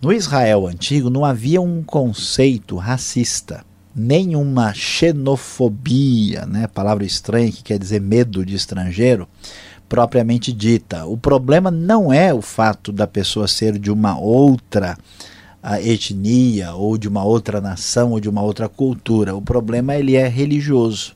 No 0.00 0.12
Israel 0.12 0.66
antigo 0.66 1.08
não 1.08 1.24
havia 1.24 1.60
um 1.60 1.82
conceito 1.82 2.76
racista, 2.76 3.64
nenhuma 3.94 4.74
xenofobia, 4.74 6.44
né, 6.44 6.66
palavra 6.66 7.04
estranha 7.04 7.52
que 7.52 7.62
quer 7.62 7.78
dizer 7.78 8.00
medo 8.00 8.44
de 8.44 8.56
estrangeiro 8.56 9.28
propriamente 9.88 10.52
dita. 10.52 11.04
O 11.04 11.16
problema 11.16 11.70
não 11.70 12.12
é 12.12 12.32
o 12.32 12.40
fato 12.40 12.90
da 12.90 13.06
pessoa 13.06 13.46
ser 13.46 13.78
de 13.78 13.92
uma 13.92 14.18
outra 14.18 14.96
etnia 15.62 16.72
ou 16.72 16.98
de 16.98 17.08
uma 17.08 17.22
outra 17.24 17.60
nação 17.60 18.12
ou 18.12 18.20
de 18.20 18.28
uma 18.28 18.42
outra 18.42 18.68
cultura. 18.68 19.34
O 19.34 19.42
problema 19.42 19.94
ele 19.94 20.16
é 20.16 20.26
religioso. 20.26 21.14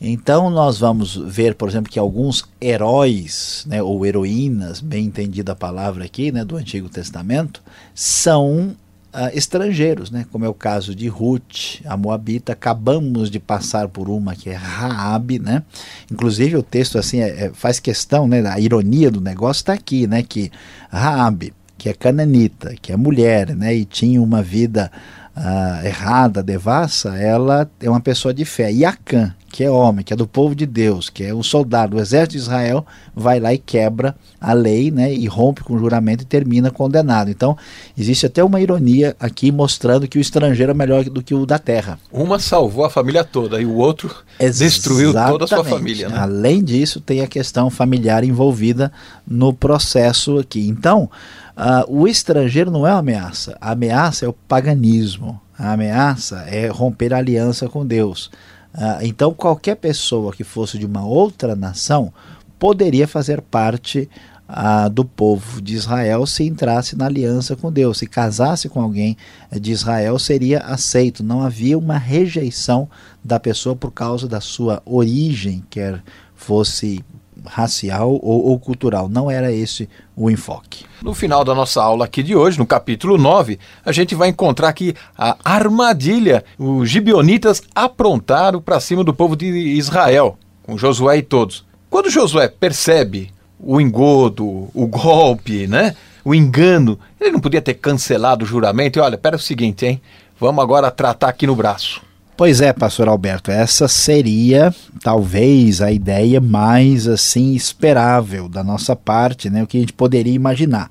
Então 0.00 0.48
nós 0.48 0.78
vamos 0.78 1.16
ver, 1.16 1.56
por 1.56 1.68
exemplo, 1.68 1.90
que 1.90 1.98
alguns 1.98 2.44
heróis, 2.60 3.64
né, 3.66 3.82
ou 3.82 4.06
heroínas, 4.06 4.80
bem 4.80 5.06
entendida 5.06 5.52
a 5.52 5.56
palavra 5.56 6.04
aqui, 6.04 6.30
né, 6.30 6.44
do 6.44 6.56
Antigo 6.56 6.88
Testamento, 6.88 7.60
são 7.94 8.76
uh, 9.12 9.36
estrangeiros, 9.36 10.10
né? 10.10 10.26
como 10.30 10.44
é 10.44 10.48
o 10.48 10.54
caso 10.54 10.94
de 10.94 11.08
Ruth, 11.08 11.80
a 11.84 11.96
Moabita. 11.96 12.52
Acabamos 12.52 13.30
de 13.30 13.38
passar 13.38 13.88
por 13.88 14.08
uma 14.08 14.34
que 14.34 14.50
é 14.50 14.54
Raab, 14.54 15.38
né? 15.38 15.62
Inclusive 16.10 16.56
o 16.56 16.62
texto 16.62 16.98
assim 16.98 17.20
é, 17.20 17.46
é, 17.46 17.50
faz 17.52 17.80
questão, 17.80 18.26
né? 18.26 18.46
A 18.46 18.60
ironia 18.60 19.10
do 19.10 19.20
negócio 19.20 19.60
está 19.60 19.72
aqui, 19.72 20.06
né? 20.06 20.22
Que 20.22 20.50
Raab, 20.90 21.52
que 21.78 21.88
é 21.88 21.94
cananita, 21.94 22.74
que 22.82 22.92
é 22.92 22.96
mulher, 22.96 23.54
né? 23.54 23.74
E 23.74 23.84
tinha 23.84 24.20
uma 24.20 24.42
vida 24.42 24.90
uh, 25.36 25.86
errada, 25.86 26.42
devassa, 26.42 27.16
ela 27.16 27.70
é 27.80 27.88
uma 27.88 28.00
pessoa 28.00 28.34
de 28.34 28.44
fé. 28.44 28.72
E 28.72 28.84
Acã, 28.84 29.32
que 29.50 29.64
é 29.64 29.70
homem, 29.70 30.04
que 30.04 30.12
é 30.12 30.16
do 30.16 30.26
povo 30.26 30.54
de 30.54 30.66
Deus, 30.66 31.08
que 31.08 31.24
é 31.24 31.34
um 31.34 31.42
soldado 31.42 31.96
do 31.96 32.02
exército 32.02 32.32
de 32.32 32.38
Israel, 32.38 32.84
vai 33.14 33.40
lá 33.40 33.54
e 33.54 33.58
quebra 33.58 34.14
a 34.40 34.52
lei, 34.52 34.90
né, 34.90 35.12
e 35.12 35.26
rompe 35.26 35.64
com 35.64 35.74
o 35.74 35.78
juramento 35.78 36.22
e 36.22 36.26
termina 36.26 36.70
condenado. 36.70 37.30
Então, 37.30 37.56
existe 37.96 38.26
até 38.26 38.42
uma 38.44 38.60
ironia 38.60 39.16
aqui 39.18 39.50
mostrando 39.50 40.06
que 40.06 40.18
o 40.18 40.20
estrangeiro 40.20 40.72
é 40.72 40.74
melhor 40.74 41.04
do 41.04 41.22
que 41.22 41.34
o 41.34 41.46
da 41.46 41.58
terra. 41.58 41.98
Uma 42.12 42.38
salvou 42.38 42.84
a 42.84 42.90
família 42.90 43.24
toda 43.24 43.60
e 43.60 43.64
o 43.64 43.74
outro 43.74 44.08
Exatamente. 44.38 44.58
destruiu 44.58 45.12
toda 45.12 45.44
a 45.44 45.48
sua 45.48 45.64
família. 45.64 46.08
Né? 46.08 46.18
Além 46.18 46.62
disso, 46.62 47.00
tem 47.00 47.20
a 47.20 47.26
questão 47.26 47.70
familiar 47.70 48.22
envolvida 48.24 48.92
no 49.26 49.52
processo 49.52 50.38
aqui. 50.38 50.68
Então, 50.68 51.10
uh, 51.58 51.84
o 51.88 52.06
estrangeiro 52.06 52.70
não 52.70 52.86
é 52.86 52.92
uma 52.92 53.00
ameaça. 53.00 53.56
A 53.60 53.72
ameaça 53.72 54.24
é 54.24 54.28
o 54.28 54.32
paganismo. 54.32 55.40
A 55.58 55.72
ameaça 55.72 56.44
é 56.46 56.68
romper 56.68 57.12
a 57.12 57.18
aliança 57.18 57.68
com 57.68 57.84
Deus. 57.84 58.30
Ah, 58.72 59.00
então, 59.02 59.34
qualquer 59.34 59.74
pessoa 59.74 60.32
que 60.32 60.44
fosse 60.44 60.78
de 60.78 60.86
uma 60.86 61.04
outra 61.04 61.56
nação 61.56 62.12
poderia 62.58 63.08
fazer 63.08 63.40
parte 63.40 64.08
ah, 64.46 64.88
do 64.88 65.04
povo 65.04 65.60
de 65.60 65.74
Israel 65.74 66.24
se 66.26 66.44
entrasse 66.44 66.96
na 66.96 67.06
aliança 67.06 67.56
com 67.56 67.72
Deus. 67.72 67.98
Se 67.98 68.06
casasse 68.06 68.68
com 68.68 68.80
alguém 68.80 69.16
de 69.50 69.72
Israel, 69.72 70.16
seria 70.18 70.60
aceito. 70.60 71.24
Não 71.24 71.42
havia 71.42 71.76
uma 71.76 71.98
rejeição 71.98 72.88
da 73.22 73.40
pessoa 73.40 73.74
por 73.74 73.90
causa 73.90 74.28
da 74.28 74.40
sua 74.40 74.80
origem, 74.86 75.64
quer 75.68 76.02
fosse 76.34 77.04
racial 77.44 78.10
ou, 78.10 78.46
ou, 78.46 78.58
cultural. 78.58 79.08
Não 79.08 79.30
era 79.30 79.52
esse 79.52 79.88
o 80.16 80.30
enfoque. 80.30 80.84
No 81.02 81.14
final 81.14 81.44
da 81.44 81.54
nossa 81.54 81.82
aula 81.82 82.04
aqui 82.04 82.22
de 82.22 82.34
hoje, 82.34 82.58
no 82.58 82.66
capítulo 82.66 83.16
9, 83.16 83.58
a 83.84 83.92
gente 83.92 84.14
vai 84.14 84.28
encontrar 84.28 84.68
aqui 84.68 84.94
a 85.16 85.36
armadilha. 85.44 86.44
Os 86.58 86.88
gibionitas 86.88 87.62
aprontaram 87.74 88.60
para 88.60 88.80
cima 88.80 89.04
do 89.04 89.14
povo 89.14 89.36
de 89.36 89.46
Israel, 89.46 90.38
com 90.62 90.76
Josué 90.76 91.18
e 91.18 91.22
todos. 91.22 91.64
Quando 91.88 92.10
Josué 92.10 92.48
percebe 92.48 93.32
o 93.58 93.80
engodo, 93.80 94.68
o 94.74 94.86
golpe, 94.86 95.66
né? 95.66 95.94
O 96.24 96.34
engano, 96.34 96.98
ele 97.20 97.30
não 97.30 97.40
podia 97.40 97.62
ter 97.62 97.74
cancelado 97.74 98.44
o 98.44 98.48
juramento 98.48 98.98
e 98.98 99.02
olha, 99.02 99.16
pera 99.16 99.36
o 99.36 99.40
seguinte, 99.40 99.86
hein? 99.86 100.00
Vamos 100.38 100.62
agora 100.62 100.90
tratar 100.90 101.28
aqui 101.28 101.46
no 101.46 101.56
braço. 101.56 102.07
Pois 102.38 102.60
é, 102.60 102.72
pastor 102.72 103.08
Alberto, 103.08 103.50
essa 103.50 103.88
seria 103.88 104.72
talvez 105.02 105.82
a 105.82 105.90
ideia 105.90 106.40
mais 106.40 107.08
assim 107.08 107.52
esperável 107.52 108.48
da 108.48 108.62
nossa 108.62 108.94
parte, 108.94 109.50
né, 109.50 109.64
o 109.64 109.66
que 109.66 109.76
a 109.76 109.80
gente 109.80 109.92
poderia 109.92 110.32
imaginar. 110.32 110.88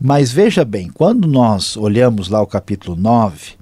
Mas 0.00 0.32
veja 0.32 0.64
bem, 0.64 0.90
quando 0.92 1.28
nós 1.28 1.76
olhamos 1.76 2.28
lá 2.28 2.42
o 2.42 2.48
capítulo 2.48 2.96
9, 2.96 3.52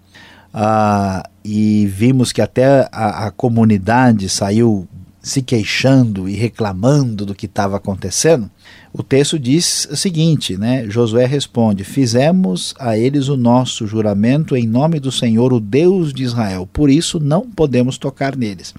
ah, 0.55 1.23
e 1.45 1.85
vimos 1.89 2.33
que 2.33 2.41
até 2.41 2.89
a, 2.91 3.27
a 3.27 3.31
comunidade 3.31 4.27
saiu 4.31 4.89
se 5.21 5.43
queixando 5.43 6.27
e 6.27 6.35
reclamando 6.35 7.27
do 7.27 7.35
que 7.35 7.45
estava 7.45 7.77
acontecendo, 7.77 8.51
o 8.93 9.03
texto 9.03 9.39
diz 9.39 9.87
o 9.91 9.97
seguinte, 9.97 10.57
né? 10.57 10.85
Josué 10.89 11.25
responde: 11.25 11.85
Fizemos 11.85 12.75
a 12.79 12.99
eles 12.99 13.29
o 13.29 13.37
nosso 13.37 13.87
juramento 13.87 14.57
em 14.57 14.67
nome 14.67 14.99
do 14.99 15.13
Senhor, 15.13 15.53
o 15.53 15.61
Deus 15.61 16.13
de 16.13 16.25
Israel, 16.25 16.69
por 16.73 16.91
isso 16.91 17.21
não 17.21 17.49
podemos 17.49 17.99
tocar 17.99 18.37
neles. 18.37 18.75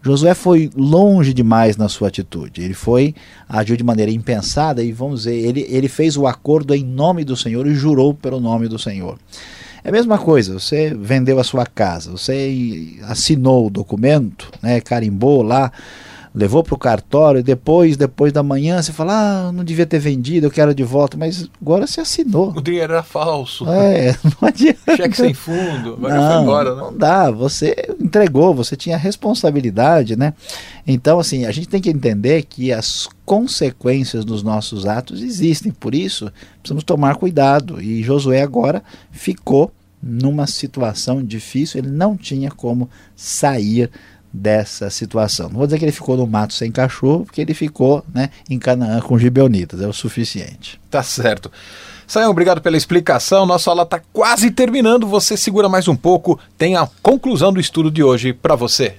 Josué 0.00 0.32
foi 0.32 0.70
longe 0.76 1.34
demais 1.34 1.76
na 1.76 1.88
sua 1.88 2.06
atitude. 2.06 2.62
Ele 2.62 2.74
foi, 2.74 3.14
agiu 3.48 3.76
de 3.76 3.82
maneira 3.82 4.12
impensada 4.12 4.82
e 4.82 4.92
vamos 4.92 5.22
dizer, 5.22 5.34
ele, 5.34 5.66
ele 5.68 5.88
fez 5.88 6.16
o 6.16 6.26
acordo 6.26 6.72
em 6.72 6.84
nome 6.84 7.24
do 7.24 7.36
Senhor 7.36 7.66
e 7.66 7.74
jurou 7.74 8.14
pelo 8.14 8.38
nome 8.38 8.68
do 8.68 8.78
Senhor. 8.78 9.18
É 9.82 9.88
a 9.88 9.92
mesma 9.92 10.18
coisa, 10.18 10.58
você 10.58 10.94
vendeu 10.94 11.40
a 11.40 11.44
sua 11.44 11.66
casa, 11.66 12.10
você 12.12 12.96
assinou 13.02 13.66
o 13.66 13.70
documento, 13.70 14.50
né, 14.62 14.80
carimbou 14.80 15.42
lá, 15.42 15.72
levou 16.34 16.62
para 16.62 16.74
o 16.74 16.78
cartório, 16.78 17.40
e 17.40 17.42
depois, 17.42 17.96
depois 17.96 18.32
da 18.32 18.42
manhã, 18.42 18.80
você 18.80 18.92
fala, 18.92 19.48
ah, 19.48 19.52
não 19.52 19.64
devia 19.64 19.86
ter 19.86 19.98
vendido, 19.98 20.46
eu 20.46 20.50
quero 20.50 20.74
de 20.74 20.82
volta, 20.82 21.16
mas 21.16 21.48
agora 21.60 21.86
você 21.86 22.00
assinou. 22.00 22.52
O 22.56 22.60
dinheiro 22.60 22.92
era 22.92 23.02
falso. 23.02 23.68
É, 23.68 24.14
não 24.24 24.48
adianta. 24.48 24.96
Cheque 24.96 25.16
sem 25.16 25.34
fundo, 25.34 25.94
agora 25.94 26.14
não, 26.14 26.32
foi 26.32 26.42
embora, 26.42 26.74
né? 26.74 26.82
Não 26.82 26.96
dá, 26.96 27.30
você 27.30 27.74
entregou, 28.00 28.54
você 28.54 28.76
tinha 28.76 28.96
responsabilidade, 28.96 30.16
né? 30.16 30.34
Então, 30.86 31.18
assim, 31.18 31.44
a 31.44 31.50
gente 31.50 31.68
tem 31.68 31.80
que 31.80 31.90
entender 31.90 32.42
que 32.44 32.72
as 32.72 33.08
consequências 33.24 34.24
dos 34.24 34.42
nossos 34.42 34.86
atos 34.86 35.20
existem, 35.20 35.70
por 35.70 35.94
isso 35.94 36.32
precisamos 36.60 36.84
tomar 36.84 37.16
cuidado. 37.16 37.80
E 37.80 38.02
Josué 38.02 38.42
agora 38.42 38.82
ficou 39.10 39.70
numa 40.02 40.46
situação 40.46 41.22
difícil, 41.22 41.80
ele 41.80 41.90
não 41.90 42.16
tinha 42.16 42.50
como 42.50 42.88
sair 43.16 43.90
dessa 44.32 44.90
situação. 44.90 45.48
Não 45.48 45.56
vou 45.56 45.66
dizer 45.66 45.78
que 45.78 45.84
ele 45.84 45.92
ficou 45.92 46.16
no 46.16 46.26
mato 46.26 46.54
sem 46.54 46.70
cachorro, 46.70 47.24
porque 47.24 47.40
ele 47.40 47.54
ficou 47.54 48.04
né, 48.14 48.30
em 48.48 48.58
Canaã 48.58 49.00
com 49.00 49.18
gibeonitas, 49.18 49.80
é 49.80 49.86
o 49.86 49.92
suficiente. 49.92 50.80
Tá 50.90 51.02
certo. 51.02 51.50
Saião, 52.06 52.30
obrigado 52.30 52.62
pela 52.62 52.76
explicação. 52.76 53.44
Nossa 53.44 53.68
aula 53.68 53.82
está 53.82 54.00
quase 54.12 54.50
terminando. 54.50 55.06
Você 55.06 55.36
segura 55.36 55.68
mais 55.68 55.88
um 55.88 55.96
pouco. 55.96 56.40
Tem 56.56 56.74
a 56.74 56.88
conclusão 57.02 57.52
do 57.52 57.60
estudo 57.60 57.90
de 57.90 58.02
hoje 58.02 58.32
para 58.32 58.56
você. 58.56 58.94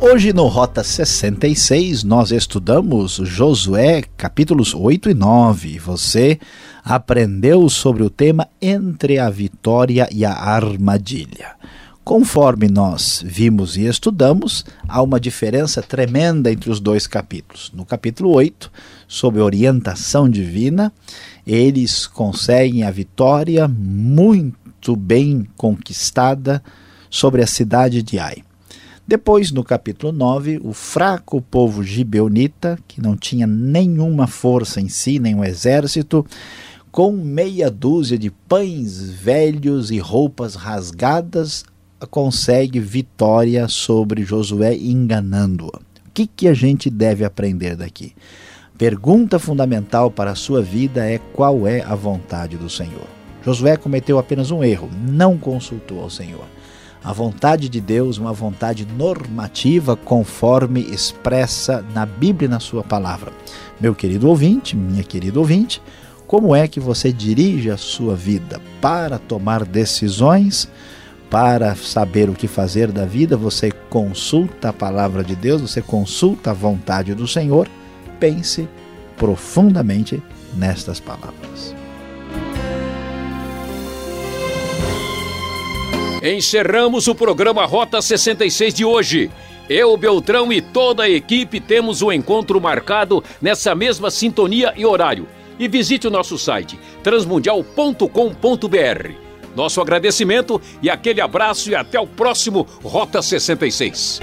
Hoje 0.00 0.32
no 0.32 0.46
Rota 0.46 0.84
66 0.84 2.04
nós 2.04 2.30
estudamos 2.30 3.20
Josué 3.24 4.04
capítulos 4.16 4.72
8 4.72 5.10
e 5.10 5.14
9. 5.14 5.80
Você 5.80 6.38
aprendeu 6.84 7.68
sobre 7.68 8.04
o 8.04 8.08
tema 8.08 8.46
entre 8.62 9.18
a 9.18 9.28
vitória 9.28 10.08
e 10.12 10.24
a 10.24 10.32
armadilha. 10.32 11.56
Conforme 12.04 12.68
nós 12.68 13.20
vimos 13.26 13.76
e 13.76 13.86
estudamos, 13.86 14.64
há 14.88 15.02
uma 15.02 15.18
diferença 15.18 15.82
tremenda 15.82 16.52
entre 16.52 16.70
os 16.70 16.78
dois 16.78 17.08
capítulos. 17.08 17.72
No 17.74 17.84
capítulo 17.84 18.30
8, 18.30 18.70
sobre 19.08 19.40
orientação 19.40 20.30
divina, 20.30 20.92
eles 21.44 22.06
conseguem 22.06 22.84
a 22.84 22.90
vitória 22.92 23.66
muito 23.66 24.94
bem 24.94 25.44
conquistada 25.56 26.62
sobre 27.10 27.42
a 27.42 27.48
cidade 27.48 28.00
de 28.00 28.20
Ai. 28.20 28.47
Depois, 29.08 29.50
no 29.50 29.64
capítulo 29.64 30.12
9, 30.12 30.60
o 30.62 30.74
fraco 30.74 31.40
povo 31.40 31.82
gibeonita, 31.82 32.78
que 32.86 33.00
não 33.00 33.16
tinha 33.16 33.46
nenhuma 33.46 34.26
força 34.26 34.82
em 34.82 34.88
si, 34.90 35.18
nem 35.18 35.34
um 35.34 35.42
exército, 35.42 36.26
com 36.92 37.12
meia 37.12 37.70
dúzia 37.70 38.18
de 38.18 38.30
pães 38.30 39.10
velhos 39.10 39.90
e 39.90 39.98
roupas 39.98 40.54
rasgadas, 40.54 41.64
consegue 42.10 42.78
vitória 42.80 43.66
sobre 43.66 44.24
Josué 44.24 44.76
enganando-o. 44.76 45.68
O 45.68 46.10
que, 46.12 46.26
que 46.26 46.46
a 46.46 46.52
gente 46.52 46.90
deve 46.90 47.24
aprender 47.24 47.76
daqui? 47.76 48.12
pergunta 48.76 49.38
fundamental 49.38 50.10
para 50.10 50.32
a 50.32 50.36
sua 50.36 50.60
vida 50.60 51.04
é 51.04 51.18
qual 51.32 51.66
é 51.66 51.80
a 51.80 51.94
vontade 51.94 52.58
do 52.58 52.68
Senhor. 52.68 53.08
Josué 53.42 53.76
cometeu 53.78 54.18
apenas 54.18 54.50
um 54.50 54.62
erro, 54.62 54.90
não 55.08 55.38
consultou 55.38 56.00
ao 56.00 56.10
Senhor. 56.10 56.44
A 57.02 57.12
vontade 57.12 57.68
de 57.68 57.80
Deus, 57.80 58.18
uma 58.18 58.32
vontade 58.32 58.86
normativa 58.86 59.96
conforme 59.96 60.80
expressa 60.80 61.84
na 61.94 62.04
Bíblia 62.04 62.46
e 62.46 62.50
na 62.50 62.60
sua 62.60 62.82
palavra. 62.82 63.32
Meu 63.80 63.94
querido 63.94 64.28
ouvinte, 64.28 64.76
minha 64.76 65.02
querida 65.02 65.38
ouvinte, 65.38 65.80
como 66.26 66.54
é 66.54 66.68
que 66.68 66.80
você 66.80 67.12
dirige 67.12 67.70
a 67.70 67.76
sua 67.76 68.14
vida 68.14 68.60
para 68.80 69.18
tomar 69.18 69.64
decisões? 69.64 70.68
Para 71.30 71.74
saber 71.76 72.30
o 72.30 72.34
que 72.34 72.48
fazer 72.48 72.90
da 72.90 73.04
vida, 73.04 73.36
você 73.36 73.70
consulta 73.90 74.70
a 74.70 74.72
palavra 74.72 75.22
de 75.22 75.36
Deus, 75.36 75.60
você 75.60 75.82
consulta 75.82 76.50
a 76.50 76.54
vontade 76.54 77.14
do 77.14 77.28
Senhor 77.28 77.68
pense 78.18 78.68
profundamente 79.16 80.22
nestas 80.56 81.00
palavras. 81.00 81.77
Encerramos 86.22 87.06
o 87.06 87.14
programa 87.14 87.64
Rota 87.64 88.02
66 88.02 88.74
de 88.74 88.84
hoje. 88.84 89.30
Eu, 89.68 89.96
Beltrão 89.96 90.52
e 90.52 90.60
toda 90.60 91.04
a 91.04 91.10
equipe 91.10 91.60
temos 91.60 92.02
um 92.02 92.10
encontro 92.10 92.60
marcado 92.60 93.22
nessa 93.40 93.74
mesma 93.74 94.10
sintonia 94.10 94.72
e 94.76 94.84
horário. 94.84 95.28
E 95.58 95.68
visite 95.68 96.06
o 96.06 96.10
nosso 96.10 96.38
site 96.38 96.78
transmundial.com.br. 97.02 99.10
Nosso 99.54 99.80
agradecimento 99.80 100.60
e 100.82 100.90
aquele 100.90 101.20
abraço 101.20 101.70
e 101.70 101.74
até 101.74 102.00
o 102.00 102.06
próximo 102.06 102.66
Rota 102.82 103.22
66. 103.22 104.20